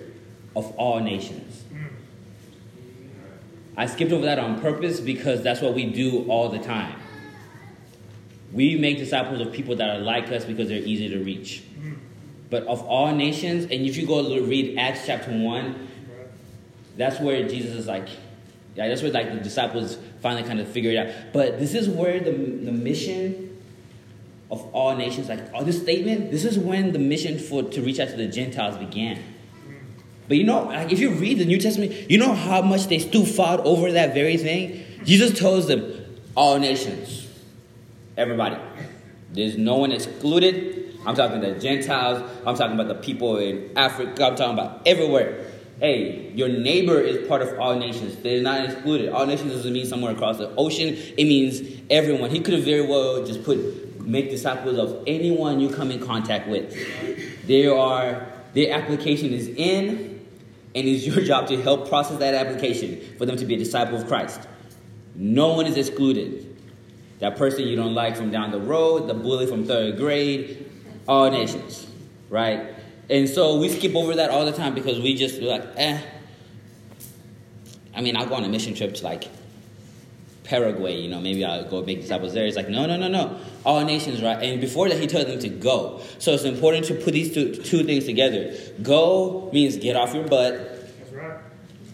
[0.54, 1.62] of all nations.
[1.72, 1.86] Mm.
[3.76, 6.98] I skipped over that on purpose because that's what we do all the time.
[8.52, 11.62] We make disciples of people that are like us because they're easy to reach.
[12.50, 15.88] But of all nations, and if you go read Acts chapter 1,
[16.96, 18.08] that's where Jesus is like,
[18.74, 21.32] yeah, that's where like the disciples finally kind of figure it out.
[21.32, 23.58] But this is where the, the mission
[24.50, 27.98] of all nations, like all this statement, this is when the mission for to reach
[27.98, 29.22] out to the Gentiles began.
[30.28, 32.98] But you know, like if you read the New Testament, you know how much they
[32.98, 34.84] still fought over that very thing.
[35.04, 36.00] Jesus tells them,
[36.34, 37.21] all nations,
[38.16, 38.56] everybody.
[39.32, 40.98] There's no one excluded.
[41.06, 42.22] I'm talking the Gentiles.
[42.46, 44.26] I'm talking about the people in Africa.
[44.26, 45.46] I'm talking about everywhere
[45.82, 48.14] hey, your neighbor is part of all nations.
[48.18, 49.08] They're not excluded.
[49.08, 50.94] All nations doesn't mean somewhere across the ocean.
[50.94, 52.30] It means everyone.
[52.30, 56.48] He could have very well just put make disciples of anyone you come in contact
[56.48, 57.46] with.
[57.48, 60.24] There are their application is in,
[60.74, 64.00] and it's your job to help process that application for them to be a disciple
[64.00, 64.40] of Christ.
[65.16, 66.51] No one is excluded.
[67.22, 70.68] That person you don't like from down the road, the bully from third grade,
[71.06, 71.86] all nations,
[72.28, 72.74] right?
[73.08, 76.02] And so we skip over that all the time because we just like, eh.
[77.94, 79.28] I mean, I'll go on a mission trip to like
[80.42, 82.44] Paraguay, you know, maybe I'll go make disciples there.
[82.44, 83.38] It's like, no, no, no, no.
[83.64, 84.42] All nations, right?
[84.42, 86.00] And before that, he told them to go.
[86.18, 88.52] So it's important to put these two, two things together.
[88.82, 90.54] Go means get off your butt.
[90.98, 91.38] That's right.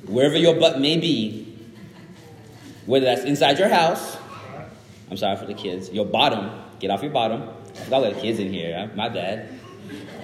[0.06, 1.54] Wherever your butt may be,
[2.86, 4.16] whether that's inside your house.
[5.10, 5.90] I'm sorry for the kids.
[5.90, 6.50] Your bottom.
[6.80, 7.48] Get off your bottom.
[7.80, 8.90] I've got little kids in here.
[8.94, 9.58] My bad.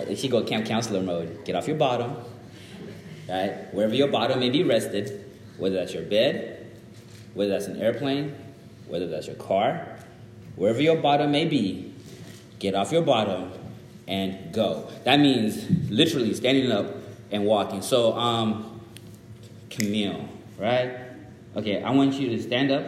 [0.08, 2.16] You go camp counselor mode, get off your bottom,
[3.28, 3.72] right?
[3.72, 5.24] Wherever your bottom may be rested,
[5.56, 6.66] whether that's your bed,
[7.32, 8.34] whether that's an airplane,
[8.86, 9.96] whether that's your car,
[10.56, 11.94] wherever your bottom may be,
[12.58, 13.50] get off your bottom
[14.06, 14.88] and go.
[15.04, 16.86] That means literally standing up
[17.30, 17.80] and walking.
[17.80, 18.80] So, um,
[19.70, 20.98] Camille, right?
[21.56, 22.84] Okay, I want you to stand up,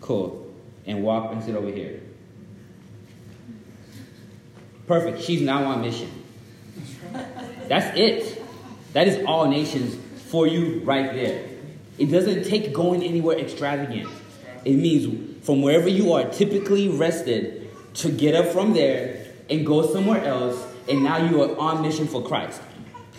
[0.00, 0.45] cool,
[0.86, 2.00] and walk and sit over here.
[4.86, 5.22] Perfect.
[5.22, 6.10] She's now on mission.
[7.68, 8.42] That's it.
[8.92, 9.96] That is all nations
[10.30, 11.44] for you right there.
[11.98, 14.08] It doesn't take going anywhere extravagant.
[14.64, 19.86] It means from wherever you are typically rested to get up from there and go
[19.92, 22.60] somewhere else, and now you are on mission for Christ.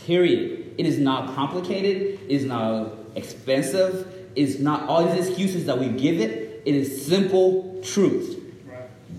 [0.06, 0.76] Period.
[0.78, 5.88] It is not complicated, it is not expensive, it's not all these excuses that we
[5.88, 6.47] give it.
[6.68, 8.44] It is simple truth.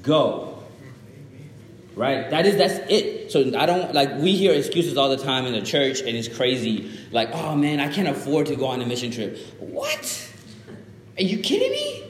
[0.02, 0.62] Go.
[1.96, 2.28] Right?
[2.28, 3.32] That is that's it.
[3.32, 6.28] So I don't like we hear excuses all the time in the church and it's
[6.28, 6.90] crazy.
[7.10, 9.38] Like, oh man, I can't afford to go on a mission trip.
[9.58, 10.30] What?
[11.16, 12.04] Are you kidding me?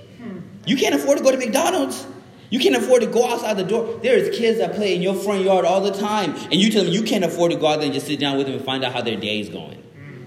[0.67, 2.05] You can't afford to go to McDonald's.
[2.51, 4.01] You can't afford to go outside the door.
[4.03, 6.93] There's kids that play in your front yard all the time, and you tell them
[6.93, 8.85] you can't afford to go out there and just sit down with them and find
[8.85, 9.83] out how their day is going.
[9.97, 10.27] Mm,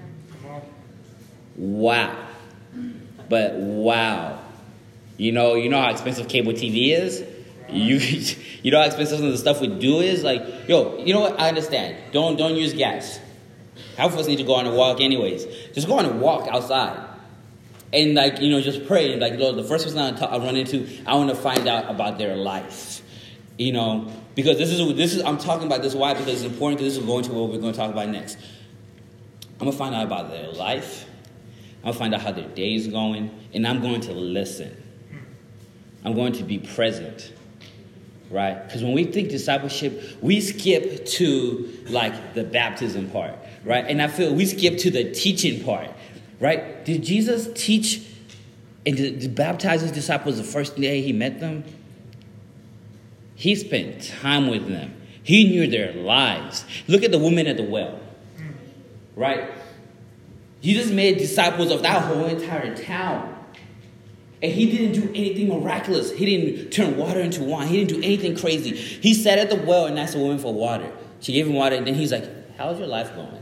[1.57, 2.15] wow.
[3.27, 4.39] But wow.
[5.21, 7.23] You know, you know how expensive cable TV is?
[7.69, 7.97] You
[8.63, 10.23] you know how expensive some of the stuff we do is?
[10.23, 11.39] Like, yo, you know what?
[11.39, 11.95] I understand.
[12.11, 13.19] Don't don't use gas.
[13.97, 15.45] Half of us need to go on a walk anyways.
[15.75, 17.07] Just go on a walk outside
[17.93, 20.55] and like you know just pray like Lord, the first person I, talk, I run
[20.55, 23.03] into, I want to find out about their life,
[23.59, 26.79] you know, because this is this is I'm talking about this why because it's important
[26.79, 28.39] because this is going to what we're going to talk about next.
[29.59, 31.05] I'm gonna find out about their life.
[31.83, 34.80] I'm gonna find out how their day is going, and I'm going to listen.
[36.03, 37.31] I'm going to be present,
[38.29, 38.63] right?
[38.65, 43.85] Because when we think discipleship, we skip to like the baptism part, right?
[43.87, 45.89] And I feel we skip to the teaching part
[46.41, 46.83] Right?
[46.83, 48.01] Did Jesus teach
[48.83, 51.63] and to baptize his disciples the first day he met them?
[53.35, 54.95] He spent time with them.
[55.21, 56.65] He knew their lives.
[56.87, 57.99] Look at the woman at the well.
[59.15, 59.51] Right?
[60.63, 63.30] Jesus made disciples of that whole entire town.
[64.43, 66.11] And he didn't do anything miraculous.
[66.11, 67.67] He didn't turn water into wine.
[67.67, 68.75] He didn't do anything crazy.
[68.75, 70.91] He sat at the well and asked the woman for water.
[71.19, 73.41] She gave him water, and then he's like, How's your life going?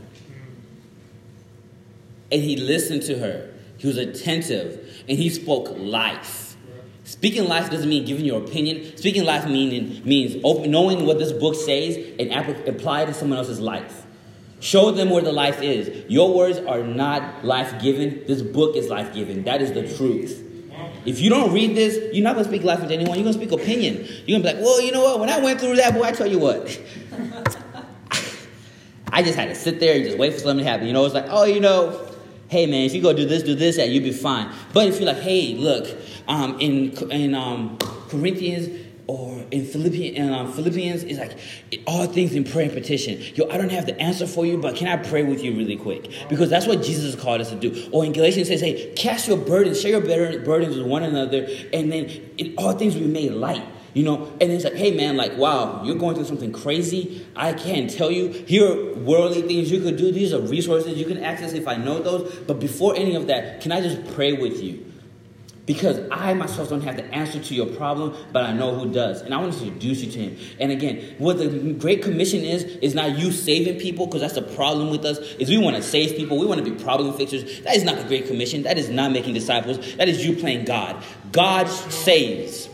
[2.32, 3.50] and he listened to her.
[3.78, 6.56] He was attentive and he spoke life.
[7.04, 8.96] Speaking life doesn't mean giving your opinion.
[8.96, 12.32] Speaking life meaning, means open, knowing what this book says and
[12.68, 14.06] apply it to someone else's life.
[14.60, 16.08] Show them where the life is.
[16.10, 18.26] Your words are not life giving.
[18.26, 19.44] This book is life giving.
[19.44, 20.46] That is the truth.
[21.06, 23.16] If you don't read this, you're not going to speak life into anyone.
[23.16, 24.06] You're going to speak opinion.
[24.26, 25.20] You're going to be like, well, you know what?
[25.20, 26.80] When I went through that, boy, I tell you what.
[29.12, 30.86] I just had to sit there and just wait for something to happen.
[30.86, 32.06] You know, it's like, oh, you know,
[32.48, 34.52] hey man, if you go do this, do this, yeah, you'll be fine.
[34.72, 35.96] But if you're like, hey, look,
[36.28, 38.68] um, in in um, Corinthians
[39.10, 41.36] or in Philippians, in, um, Philippians, it's like
[41.84, 43.20] all things in prayer and petition.
[43.34, 45.76] Yo, I don't have the answer for you, but can I pray with you really
[45.76, 46.12] quick?
[46.28, 47.88] Because that's what Jesus called us to do.
[47.90, 51.48] Or in Galatians it says, hey, cast your burdens, share your burdens with one another,
[51.72, 52.04] and then
[52.38, 53.66] in all things be made light.
[53.94, 57.26] You know, and it's like, hey man, like, wow, you're going through something crazy.
[57.34, 58.28] I can't tell you.
[58.28, 60.12] Here are worldly things you could do.
[60.12, 62.32] These are resources you can access if I know those.
[62.46, 64.89] But before any of that, can I just pray with you?
[65.66, 69.20] Because I myself don't have the answer to your problem, but I know who does.
[69.20, 70.36] And I want to introduce you to him.
[70.58, 74.42] And again, what the Great Commission is, is not you saving people, because that's the
[74.42, 76.38] problem with us, is we want to save people.
[76.38, 77.60] We want to be problem fixers.
[77.60, 78.62] That is not the Great Commission.
[78.62, 79.96] That is not making disciples.
[79.96, 81.02] That is you playing God.
[81.30, 82.68] God saves.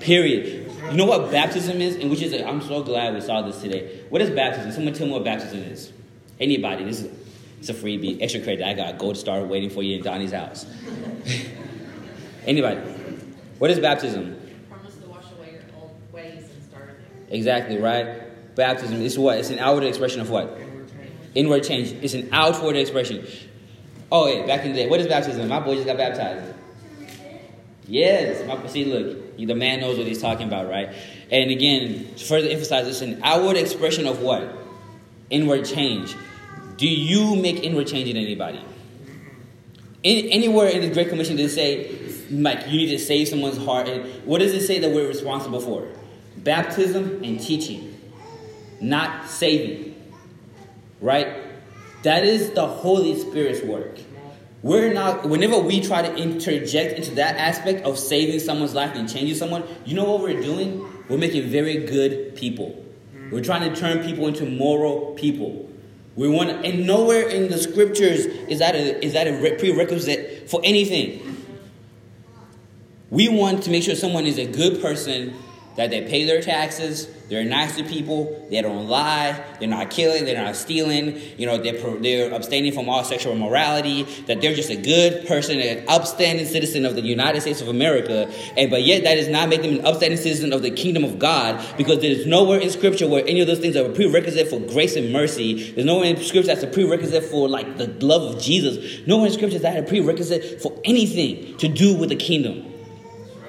[0.00, 0.72] Period.
[0.90, 1.96] You know what baptism is?
[1.96, 4.04] And which is, I'm so glad we saw this today.
[4.08, 4.72] What is baptism?
[4.72, 5.92] Someone tell me what baptism is.
[6.40, 6.84] Anybody.
[6.84, 7.18] This is
[7.58, 8.22] it's a freebie.
[8.22, 8.64] Extra credit.
[8.64, 10.64] I got a gold star waiting for you in Donnie's house.
[12.48, 12.80] Anybody.
[13.58, 14.40] What is baptism?
[14.70, 17.26] Promise to wash away your old ways and start anew.
[17.36, 18.54] Exactly, right?
[18.56, 19.36] Baptism is what?
[19.36, 20.58] It's an outward expression of what?
[20.58, 21.12] Inward change.
[21.34, 21.92] Inward change.
[22.02, 23.26] It's an outward expression.
[24.10, 24.88] Oh, yeah, back in the day.
[24.88, 25.46] What is baptism?
[25.46, 26.54] My boy just got baptized.
[27.86, 28.46] Yes.
[28.46, 30.88] My, see, look, the man knows what he's talking about, right?
[31.30, 34.56] And again, to further emphasize, it's an outward expression of what?
[35.28, 36.16] Inward change.
[36.78, 38.56] Do you make inward change in anybody?
[38.58, 39.28] Mm-hmm.
[40.02, 43.58] In, anywhere in the Great Commission does it say, like, you need to save someone's
[43.58, 43.88] heart?
[43.88, 45.88] And what does it say that we're responsible for?
[46.36, 47.98] Baptism and teaching,
[48.80, 49.94] not saving.
[51.00, 51.44] Right?
[52.02, 53.98] That is the Holy Spirit's work.
[54.62, 59.08] We're not, whenever we try to interject into that aspect of saving someone's life and
[59.08, 60.84] changing someone, you know what we're doing?
[61.08, 62.84] We're making very good people.
[63.30, 65.70] We're trying to turn people into moral people.
[66.16, 70.60] We want, and nowhere in the scriptures is that a, is that a prerequisite for
[70.64, 71.37] anything.
[73.10, 75.34] We want to make sure someone is a good person
[75.76, 80.24] that they pay their taxes, they're nice to people, they don't lie, they're not killing,
[80.24, 84.70] they're not stealing, you know, they're, they're abstaining from all sexual immorality, that they're just
[84.70, 89.04] a good person, an upstanding citizen of the United States of America, and but yet
[89.04, 92.26] that does not make them an upstanding citizen of the kingdom of God, because there's
[92.26, 95.70] nowhere in Scripture where any of those things are a prerequisite for grace and mercy.
[95.70, 99.06] There's nowhere in Scripture that's a prerequisite for like the love of Jesus.
[99.06, 102.74] Nowhere in Scripture that a prerequisite for anything to do with the kingdom.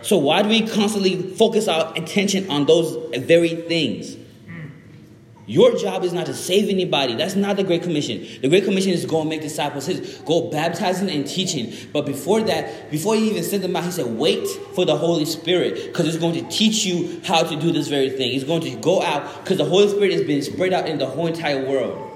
[0.02, 4.18] So why do we constantly focus our attention on those very things?
[5.50, 7.16] Your job is not to save anybody.
[7.16, 8.24] That's not the Great Commission.
[8.40, 9.86] The Great Commission is to go and make disciples.
[9.86, 11.74] Says, go baptizing and teaching.
[11.92, 15.26] But before that, before he even sent them out, he said, wait for the Holy
[15.26, 18.32] Spirit because it's going to teach you how to do this very thing.
[18.32, 21.08] He's going to go out because the Holy Spirit has been spread out in the
[21.08, 22.16] whole entire world.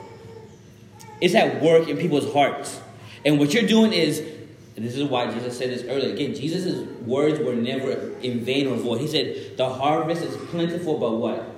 [1.20, 2.80] It's at work in people's hearts.
[3.26, 4.20] And what you're doing is
[4.76, 6.14] and this is why Jesus said this earlier.
[6.14, 9.02] Again, Jesus' words were never in vain or void.
[9.02, 11.50] He said, The harvest is plentiful, but what?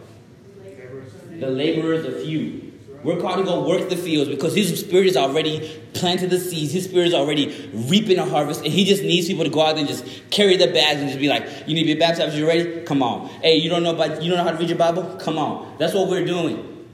[1.39, 2.73] The laborers are few.
[3.03, 6.73] We're called to go work the fields because His Spirit is already planted the seeds.
[6.73, 9.77] His Spirit is already reaping a harvest, and He just needs people to go out
[9.77, 12.35] and just carry the bags and just be like, "You need to be baptized.
[12.35, 12.81] You ready?
[12.81, 13.27] Come on.
[13.43, 15.03] Hey, you don't know about you don't know how to read your Bible?
[15.19, 15.75] Come on.
[15.77, 16.87] That's what we're doing.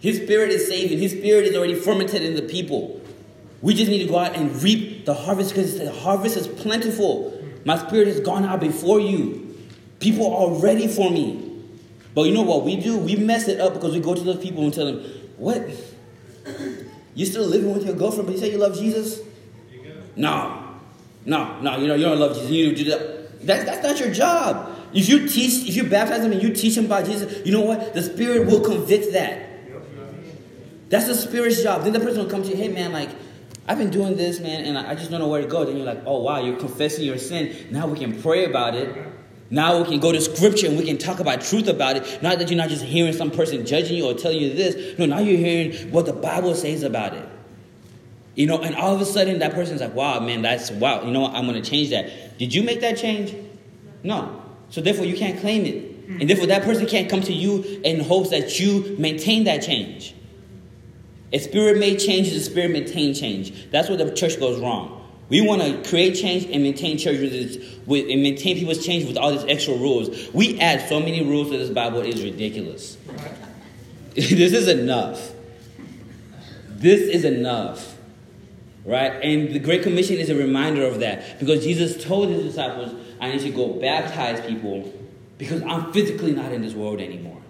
[0.00, 0.98] His Spirit is saving.
[0.98, 3.02] His Spirit is already fermented in the people.
[3.64, 7.42] We just need to go out and reap the harvest because the harvest is plentiful.
[7.64, 9.56] My spirit has gone out before you.
[10.00, 11.62] People are ready for me.
[12.14, 12.98] But you know what we do?
[12.98, 15.02] We mess it up because we go to those people and tell them,
[15.38, 15.66] What?
[17.14, 19.20] You still living with your girlfriend, but you say you love Jesus?
[20.14, 20.76] No.
[21.24, 22.50] No, no, you know, you don't love Jesus.
[22.50, 23.46] You do that.
[23.46, 24.76] That's, that's not your job.
[24.92, 27.62] If you teach, if you baptize them and you teach them about Jesus, you know
[27.62, 27.94] what?
[27.94, 29.48] The Spirit will convict that.
[30.90, 31.84] That's the Spirit's job.
[31.84, 33.08] Then the person will come to you, hey man, like,
[33.66, 35.64] I've been doing this, man, and I just don't know where to go.
[35.64, 37.68] Then you're like, oh, wow, you're confessing your sin.
[37.70, 38.94] Now we can pray about it.
[39.50, 42.22] Now we can go to scripture and we can talk about truth about it.
[42.22, 44.98] Not that you're not just hearing some person judging you or telling you this.
[44.98, 47.28] No, now you're hearing what the Bible says about it.
[48.34, 51.04] You know, and all of a sudden that person's like, wow, man, that's wow.
[51.04, 51.34] You know what?
[51.34, 52.36] I'm going to change that.
[52.36, 53.34] Did you make that change?
[54.02, 54.42] No.
[54.70, 55.94] So therefore, you can't claim it.
[56.20, 60.13] And therefore, that person can't come to you in hopes that you maintain that change.
[61.34, 63.68] A spirit made change is a spirit maintained change.
[63.72, 65.04] That's where the church goes wrong.
[65.28, 69.16] We want to create change and maintain church with, with, and maintain people's change with
[69.16, 70.32] all these extra rules.
[70.32, 72.96] We add so many rules to this Bible, it is ridiculous.
[74.14, 75.32] this is enough.
[76.68, 77.98] This is enough.
[78.84, 79.10] Right?
[79.10, 81.40] And the Great Commission is a reminder of that.
[81.40, 84.92] Because Jesus told his disciples, I need to go baptize people
[85.38, 87.40] because I'm physically not in this world anymore.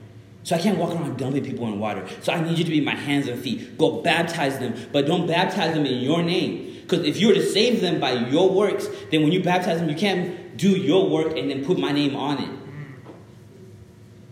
[0.44, 2.06] So I can't walk around dumping people in water.
[2.20, 3.78] So I need you to be my hands and feet.
[3.78, 6.82] Go baptize them, but don't baptize them in your name.
[6.82, 9.88] Because if you were to save them by your works, then when you baptize them,
[9.88, 12.58] you can't do your work and then put my name on it.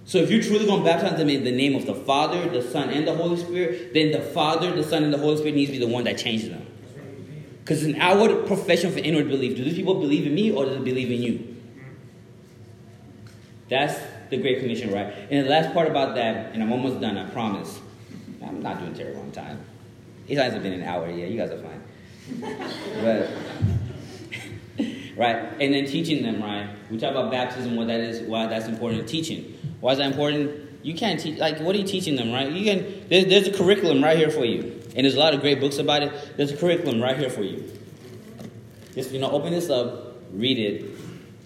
[0.05, 2.61] So if you're truly going to baptize them in the name of the Father, the
[2.61, 5.71] Son, and the Holy Spirit, then the Father, the Son, and the Holy Spirit needs
[5.71, 6.67] to be the one that changes them.
[7.61, 9.57] Because it's an outward profession for inward belief.
[9.57, 11.57] Do these people believe in me or do they believe in you?
[13.71, 13.99] That's
[14.33, 15.15] the Great Commission, right?
[15.31, 17.79] And the last part about that, and I'm almost done, I promise.
[18.45, 19.61] I'm not doing terrible on time.
[20.27, 21.31] It hasn't been an hour yet.
[21.31, 21.83] You guys are fine.
[23.03, 23.31] but,
[25.17, 25.37] right?
[25.61, 26.69] And then teaching them, right?
[26.91, 29.07] We talk about baptism, what that is, why that's important.
[29.09, 29.59] Teaching.
[29.81, 30.71] Why is that important?
[30.83, 32.51] You can't teach, like, what are you teaching them, right?
[32.51, 34.81] You can, there's, there's a curriculum right here for you.
[34.97, 36.37] And there's a lot of great books about it.
[36.37, 37.71] There's a curriculum right here for you.
[38.95, 40.92] Just, you know, open this up, read it,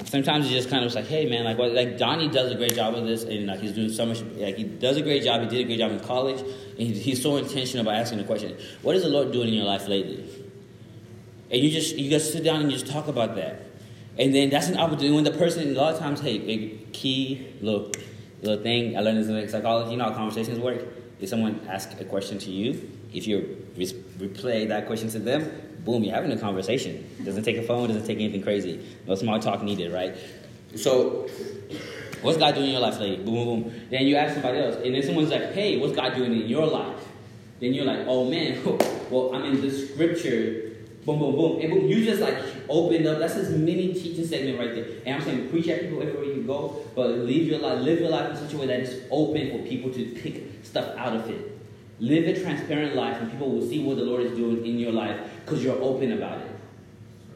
[0.05, 2.95] sometimes it's just kind of like, hey man, like like Donnie does a great job
[2.95, 4.21] of this, and like he's doing so much.
[4.23, 5.41] Like he does a great job.
[5.43, 8.25] He did a great job in college, and he's, he's so intentional about asking the
[8.25, 10.29] question, "What is the Lord doing in your life lately?"
[11.51, 13.63] And you just you just sit down and you just talk about that,
[14.19, 17.55] and then that's an opportunity when the person a lot of times, hey, a key
[17.61, 17.91] little
[18.43, 19.93] little thing I learned this in psychology.
[19.93, 20.85] You know how conversations work.
[21.19, 23.87] If someone asks a question to you, if you re-
[24.19, 25.51] replay that question to them,
[25.87, 27.09] boom, you're having a conversation.
[27.25, 28.85] Doesn't take a phone, doesn't take anything crazy.
[29.07, 30.15] No small talk needed, right?
[30.75, 31.29] So,
[32.21, 33.25] what's God doing in your life lately?
[33.25, 33.81] Boom, boom, boom.
[33.89, 36.67] Then you ask somebody else, and then someone's like, hey, what's God doing in your
[36.67, 37.01] life?
[37.61, 38.63] Then you're like, oh man,
[39.11, 40.73] well, I'm in the scripture.
[41.07, 41.61] Boom, boom, boom.
[41.61, 42.37] And boom, you just like
[42.69, 43.21] opened up.
[43.21, 44.87] That's this mini teaching segment right there.
[45.07, 48.11] And I'm saying preach at people everywhere you go, but live your life, live your
[48.11, 51.31] life in such a way that it's open for people to pick stuff out of
[51.31, 51.56] it.
[51.99, 54.93] Live a transparent life, and people will see what the Lord is doing in your
[54.93, 56.51] life because you're open about it.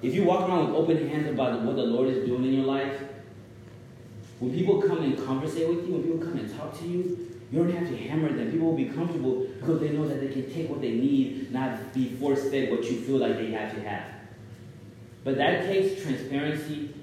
[0.02, 2.66] If you walk around with open hands about what the Lord is doing in your
[2.66, 3.00] life,
[4.38, 7.58] when people come and conversate with you, when people come and talk to you, you
[7.58, 8.50] don't have to hammer them.
[8.50, 11.92] People will be comfortable because they know that they can take what they need, not
[11.92, 14.04] be force fed what you feel like they have to have.
[15.24, 16.94] But that takes transparency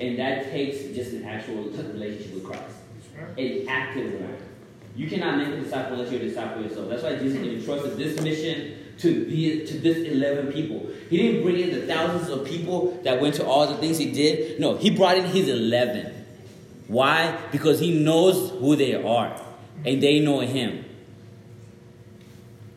[0.00, 2.62] And that takes just an actual relationship with Christ.
[3.36, 4.36] An active one.
[4.96, 6.88] You cannot make a disciple unless you're a disciple yourself.
[6.88, 10.90] That's why Jesus entrusted this mission to be to this 11 people.
[11.08, 14.10] He didn't bring in the thousands of people that went to all the things he
[14.10, 14.60] did.
[14.60, 16.26] No, he brought in his 11.
[16.88, 17.38] Why?
[17.52, 19.40] Because he knows who they are
[19.86, 20.84] and they know him.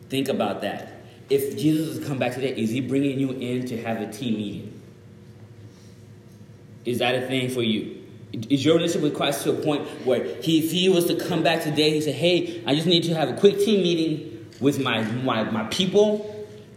[0.08, 0.92] Think about that.
[1.28, 4.36] If Jesus has come back today, is he bringing you in to have a team
[4.36, 4.80] meeting?
[6.84, 8.03] Is that a thing for you?
[8.50, 11.42] Is your relationship with Christ to a point where he, if he was to come
[11.42, 14.80] back today, he said, Hey, I just need to have a quick team meeting with
[14.82, 16.30] my, my, my people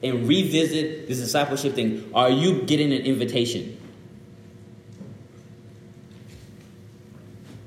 [0.03, 2.09] and revisit this discipleship thing?
[2.13, 3.76] Are you getting an invitation?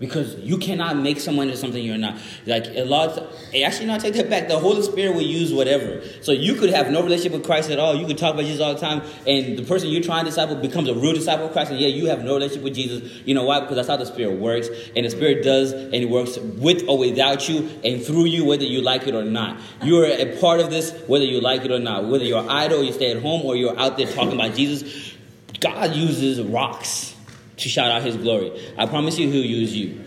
[0.00, 2.18] Because you cannot make someone into something you're not.
[2.46, 4.48] Like a lot of, eh, actually no, I take that back.
[4.48, 6.00] The Holy Spirit will use whatever.
[6.22, 7.94] So you could have no relationship with Christ at all.
[7.94, 10.56] You could talk about Jesus all the time, and the person you're trying to disciple
[10.56, 13.20] becomes a real disciple of Christ, and yeah, you have no relationship with Jesus.
[13.26, 13.60] You know why?
[13.60, 14.70] Because that's how the Spirit works.
[14.96, 18.64] And the Spirit does and it works with or without you and through you, whether
[18.64, 19.60] you like it or not.
[19.82, 22.06] You are a part of this, whether you like it or not.
[22.06, 25.14] Whether you're idle, you stay at home, or you're out there talking about Jesus.
[25.60, 27.14] God uses rocks
[27.60, 28.52] to shout out his glory.
[28.76, 30.04] I promise you, he'll use you.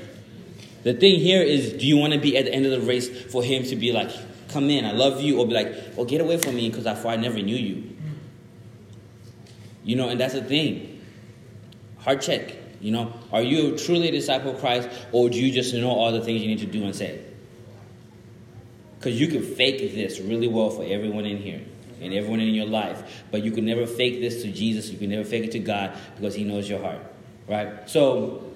[0.83, 3.09] The thing here is do you want to be at the end of the race
[3.31, 4.11] for him to be like,
[4.49, 6.93] come in, I love you, or be like, oh, get away from me because I,
[6.93, 7.95] thought I never knew you.
[9.83, 11.01] You know, and that's the thing.
[11.99, 12.55] Heart check.
[12.79, 16.11] You know, are you truly a disciple of Christ, or do you just know all
[16.11, 17.23] the things you need to do and say?
[18.99, 21.61] Because you can fake this really well for everyone in here
[22.01, 24.89] and everyone in your life, but you can never fake this to Jesus.
[24.89, 26.99] You can never fake it to God because He knows your heart.
[27.47, 27.89] Right?
[27.89, 28.53] So,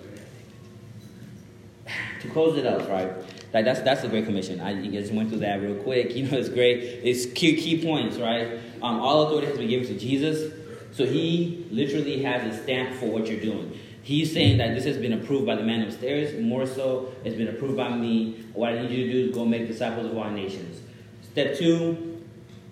[2.21, 3.11] to close it up, right?
[3.53, 4.59] Like that's that's a great commission.
[4.59, 6.15] I just went through that real quick.
[6.15, 6.79] You know, it's great.
[7.03, 8.59] It's key key points, right?
[8.81, 10.53] Um, all authority has been given to Jesus,
[10.91, 13.77] so He literally has a stamp for what you're doing.
[14.03, 16.39] He's saying that this has been approved by the man upstairs.
[16.41, 18.45] More so, it's been approved by me.
[18.53, 20.79] What I need you to do is go make disciples of all nations.
[21.23, 22.23] Step two,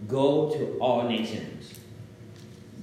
[0.07, 1.74] go to all nations.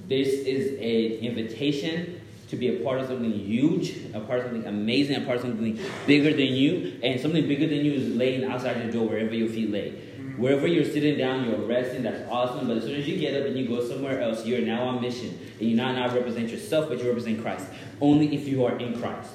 [0.07, 2.21] This is an invitation
[2.53, 5.41] to be a part of something huge, a part of something amazing, a part of
[5.41, 6.99] something bigger than you.
[7.01, 9.91] And something bigger than you is laying outside your door wherever your feet lay.
[10.37, 12.67] Wherever you're sitting down, you're resting, that's awesome.
[12.67, 15.01] But as soon as you get up and you go somewhere else, you're now on
[15.01, 15.37] mission.
[15.59, 17.67] And you not now represent yourself, but you represent Christ.
[17.99, 19.31] Only if you are in Christ.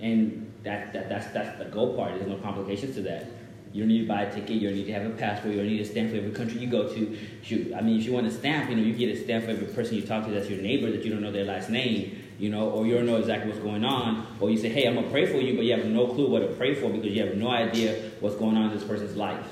[0.00, 2.14] And that, that that's that's the goal part.
[2.14, 3.26] There's no complications to that.
[3.72, 4.50] You don't need to buy a ticket.
[4.50, 5.54] You don't need to have a passport.
[5.54, 7.18] You don't need a stamp for every country you go to.
[7.42, 9.52] Shoot, I mean, if you want a stamp, you know, you get a stamp for
[9.52, 12.20] every person you talk to that's your neighbor that you don't know their last name,
[12.38, 14.26] you know, or you don't know exactly what's going on.
[14.40, 16.28] Or you say, hey, I'm going to pray for you, but you have no clue
[16.28, 19.16] what to pray for because you have no idea what's going on in this person's
[19.16, 19.46] life.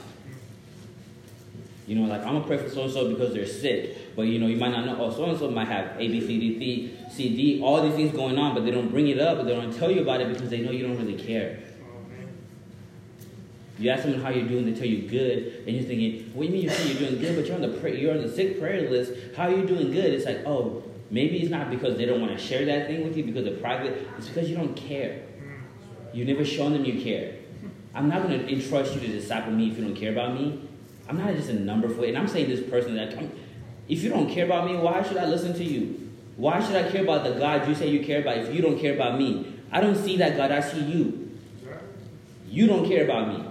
[1.87, 4.17] You know, like, I'm going to pray for so-and-so because they're sick.
[4.17, 6.59] But, you know, you might not know, oh, so-and-so might have A, B, C, D,
[6.59, 9.47] D, C, D, all these things going on, but they don't bring it up, but
[9.47, 11.61] they don't tell you about it because they know you don't really care.
[13.79, 16.49] You ask someone how you're doing, they tell you good, and you're thinking, "What do
[16.49, 17.37] you mean you say you're doing good?
[17.37, 19.13] But you're on the you're on the sick prayer list.
[19.37, 22.33] How are you doing good?" It's like, oh, maybe it's not because they don't want
[22.33, 24.09] to share that thing with you because they're private.
[24.19, 25.23] It's because you don't care.
[26.13, 27.35] You've never shown them you care.
[27.95, 30.61] I'm not going to entrust you to disciple me if you don't care about me.
[31.09, 32.11] I'm not just a number for it.
[32.11, 33.31] And I'm saying this person that I'm,
[33.89, 36.11] if you don't care about me, why should I listen to you?
[36.37, 38.79] Why should I care about the God you say you care about if you don't
[38.79, 39.55] care about me?
[39.73, 40.53] I don't see that God.
[40.53, 41.37] I see you.
[42.49, 43.48] You don't care about me.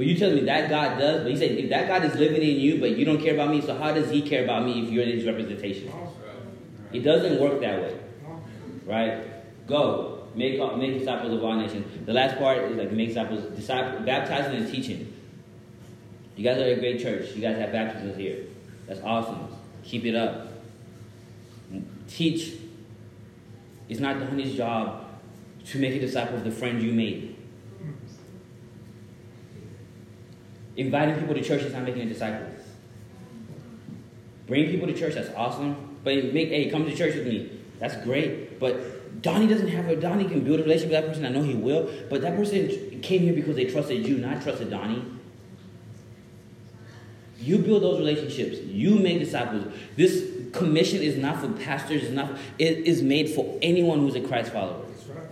[0.00, 2.40] But you tell me that God does, but he said, if that God is living
[2.40, 4.82] in you, but you don't care about me, so how does he care about me
[4.82, 5.92] if you're his representation?
[6.90, 8.00] It doesn't work that way.
[8.86, 9.66] Right?
[9.66, 10.26] Go.
[10.34, 12.06] Make, make disciples of all nations.
[12.06, 15.12] The last part is like make disciples, disciple, baptizing and teaching.
[16.34, 17.32] You guys are a great church.
[17.34, 18.46] You guys have baptisms here.
[18.86, 19.54] That's awesome.
[19.84, 20.48] Keep it up.
[22.08, 22.54] Teach.
[23.90, 25.04] It's not the Donnie's job
[25.66, 27.36] to make a disciple of the friend you made.
[30.76, 32.46] Inviting people to church is not making a disciple.
[34.46, 35.98] Bring people to church, that's awesome.
[36.02, 37.50] But make, hey, come to church with me.
[37.78, 38.58] That's great.
[38.58, 41.24] But Donnie doesn't have a, Donnie can build a relationship with that person.
[41.24, 41.90] I know he will.
[42.08, 45.04] But that person came here because they trusted you, not trusted Donnie.
[47.38, 48.58] You build those relationships.
[48.60, 49.72] You make disciples.
[49.96, 52.02] This commission is not for pastors.
[52.02, 52.32] It's not.
[52.58, 54.84] It is made for anyone who's a Christ follower.
[54.86, 55.26] That's right.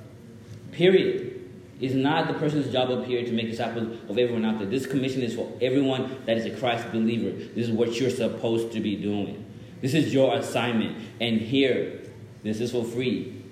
[0.72, 1.37] Period.
[1.80, 4.66] It's not the person's job up here to make disciples of everyone out there.
[4.66, 7.30] This commission is for everyone that is a Christ believer.
[7.30, 9.44] This is what you're supposed to be doing.
[9.80, 10.96] This is your assignment.
[11.20, 12.00] And here,
[12.42, 13.42] this is for free.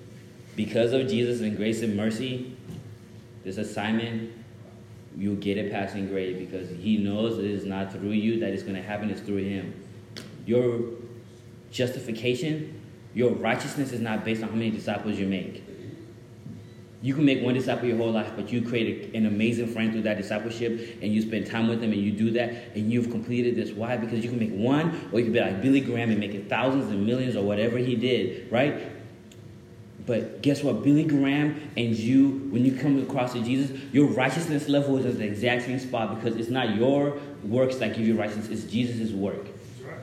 [0.57, 2.57] Because of Jesus and grace and mercy,
[3.43, 4.33] this assignment,
[5.15, 8.63] you'll get a passing grade because He knows it is not through you that it's
[8.63, 9.73] going to happen, it's through Him.
[10.45, 10.81] Your
[11.71, 12.81] justification,
[13.17, 15.63] Your righteousness is not based on how many disciples you make.
[17.07, 20.01] You can make one disciple your whole life, but you create an amazing friend through
[20.01, 23.55] that discipleship and you spend time with them and you do that and you've completed
[23.55, 23.71] this.
[23.71, 23.95] Why?
[23.95, 26.49] Because you can make one, or you can be like Billy Graham and make it
[26.49, 28.91] thousands and millions or whatever he did, right?
[30.05, 30.83] But guess what?
[30.83, 35.17] Billy Graham and you, when you come across to Jesus, your righteousness level is at
[35.17, 39.11] the exact same spot because it's not your works that give you righteousness, it's Jesus'
[39.11, 39.47] work.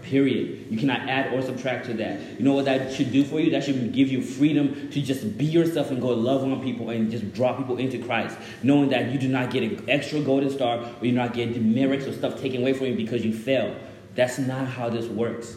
[0.05, 0.67] Period.
[0.71, 2.39] You cannot add or subtract to that.
[2.39, 3.51] You know what that should do for you?
[3.51, 7.11] That should give you freedom to just be yourself and go love on people and
[7.11, 8.37] just draw people into Christ.
[8.63, 11.55] Knowing that you do not get an extra golden star or you do not get
[11.55, 13.75] demerits or stuff taken away from you because you fail.
[14.15, 15.57] That's not how this works.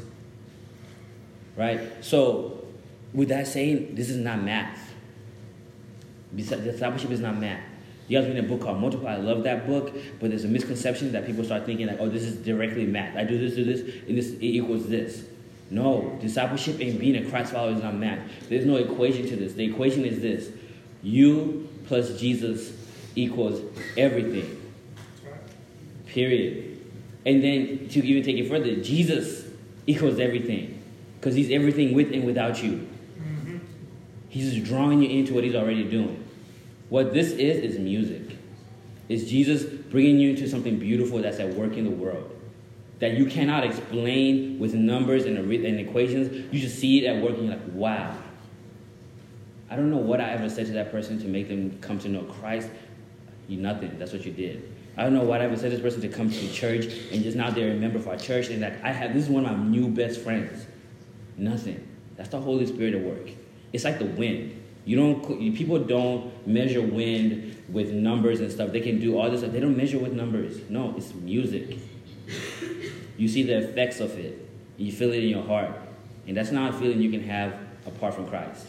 [1.58, 2.04] Right?
[2.04, 2.66] So,
[3.14, 4.94] with that saying, this is not math.
[6.34, 7.64] Discipleship is not math.
[8.08, 9.16] You guys read a book called Multiply.
[9.16, 12.24] I love that book, but there's a misconception that people start thinking like, oh, this
[12.24, 13.18] is directly math.
[13.18, 15.26] I do this, do this, and this it equals this.
[15.70, 18.20] No, discipleship and being a Christ follower is not math.
[18.48, 19.54] There's no equation to this.
[19.54, 20.50] The equation is this:
[21.04, 22.72] you plus Jesus
[23.16, 23.62] equals
[23.98, 24.62] everything.
[26.06, 26.80] Period.
[27.26, 29.46] And then to even take it further, Jesus
[29.86, 30.82] equals everything,
[31.20, 32.88] because He's everything with and without you.
[33.20, 33.58] Mm-hmm.
[34.30, 36.24] He's just drawing you into what He's already doing.
[36.90, 38.38] What this is, is music.
[39.10, 42.34] It's Jesus bringing you into something beautiful that's at work in the world.
[43.00, 46.54] That you cannot explain with numbers and, and equations.
[46.54, 48.18] You just see it at work and you're like, wow.
[49.70, 52.10] I don't know what I ever said to that person to make them come to
[52.10, 52.70] know Christ.
[53.48, 53.98] You nothing.
[54.00, 54.74] That's what you did.
[54.98, 57.22] I don't know what I ever said to this person to come to church and
[57.22, 59.46] just now they're a member of our church and that I have this is one
[59.46, 60.66] of my new best friends.
[61.38, 61.88] Nothing.
[62.16, 63.30] That's the Holy Spirit at work.
[63.74, 64.64] It's like the wind.
[64.88, 65.54] You don't.
[65.54, 68.72] People don't measure wind with numbers and stuff.
[68.72, 69.52] They can do all this stuff.
[69.52, 70.62] They don't measure with numbers.
[70.70, 71.78] No, it's music.
[73.18, 74.48] You see the effects of it.
[74.78, 75.72] You feel it in your heart,
[76.26, 77.54] and that's not a feeling you can have
[77.86, 78.66] apart from Christ,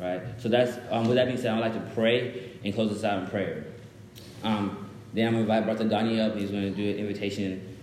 [0.00, 0.22] right?
[0.38, 0.78] So that's.
[0.90, 3.66] Um, with that being said, I'd like to pray and close this out in prayer.
[4.42, 6.34] Um, then I'm gonna invite Brother Donnie up.
[6.34, 7.76] He's gonna do an invitation,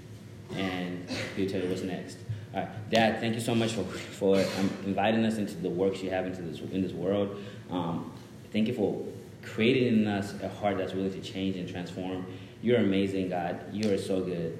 [0.56, 2.18] and he'll tell you what's next.
[2.56, 6.02] All right, Dad, thank you so much for for um, inviting us into the works
[6.02, 7.38] you have into this in this world.
[7.70, 8.14] Um,
[8.54, 9.06] thank you for
[9.42, 12.26] creating in us a heart that's willing to change and transform.
[12.62, 13.62] You're amazing, God.
[13.74, 14.58] You are so good.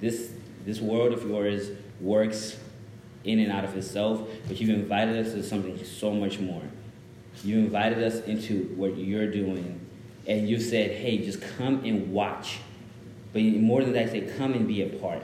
[0.00, 0.32] This
[0.64, 2.58] this world of yours works
[3.22, 6.62] in and out of itself, but you've invited us to something so much more.
[7.44, 9.80] You invited us into what you're doing,
[10.26, 12.58] and you said, "Hey, just come and watch."
[13.32, 15.22] But more than that, say, "Come and be a part."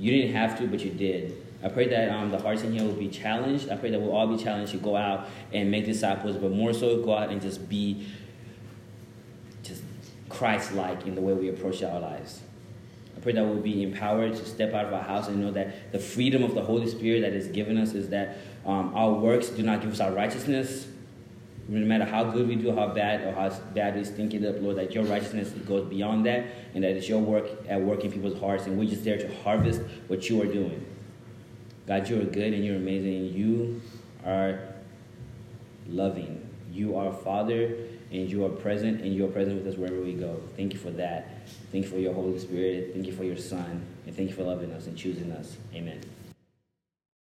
[0.00, 1.36] You didn't have to, but you did.
[1.62, 3.68] I pray that um, the hearts in here will be challenged.
[3.68, 6.72] I pray that we'll all be challenged to go out and make disciples, but more
[6.72, 8.06] so go out and just be
[9.62, 9.82] just
[10.30, 12.40] Christ-like in the way we approach our lives.
[13.14, 15.92] I pray that we'll be empowered to step out of our house and know that
[15.92, 19.50] the freedom of the Holy Spirit that is given us is that um, our works
[19.50, 20.86] do not give us our righteousness.
[21.70, 24.60] No matter how good we do, how bad or how bad we stink it up,
[24.60, 26.44] Lord, that your righteousness goes beyond that,
[26.74, 29.34] and that it's your work at work in people's hearts, and we're just there to
[29.42, 30.84] harvest what you are doing.
[31.86, 33.32] God, you are good and you're amazing.
[33.32, 33.80] You
[34.24, 34.60] are
[35.88, 36.48] loving.
[36.72, 37.76] You are Father
[38.12, 40.40] and you are present and you are present with us wherever we go.
[40.56, 41.48] Thank you for that.
[41.72, 42.92] Thank you for your Holy Spirit.
[42.92, 43.84] Thank you for your Son.
[44.06, 45.56] And thank you for loving us and choosing us.
[45.74, 46.00] Amen.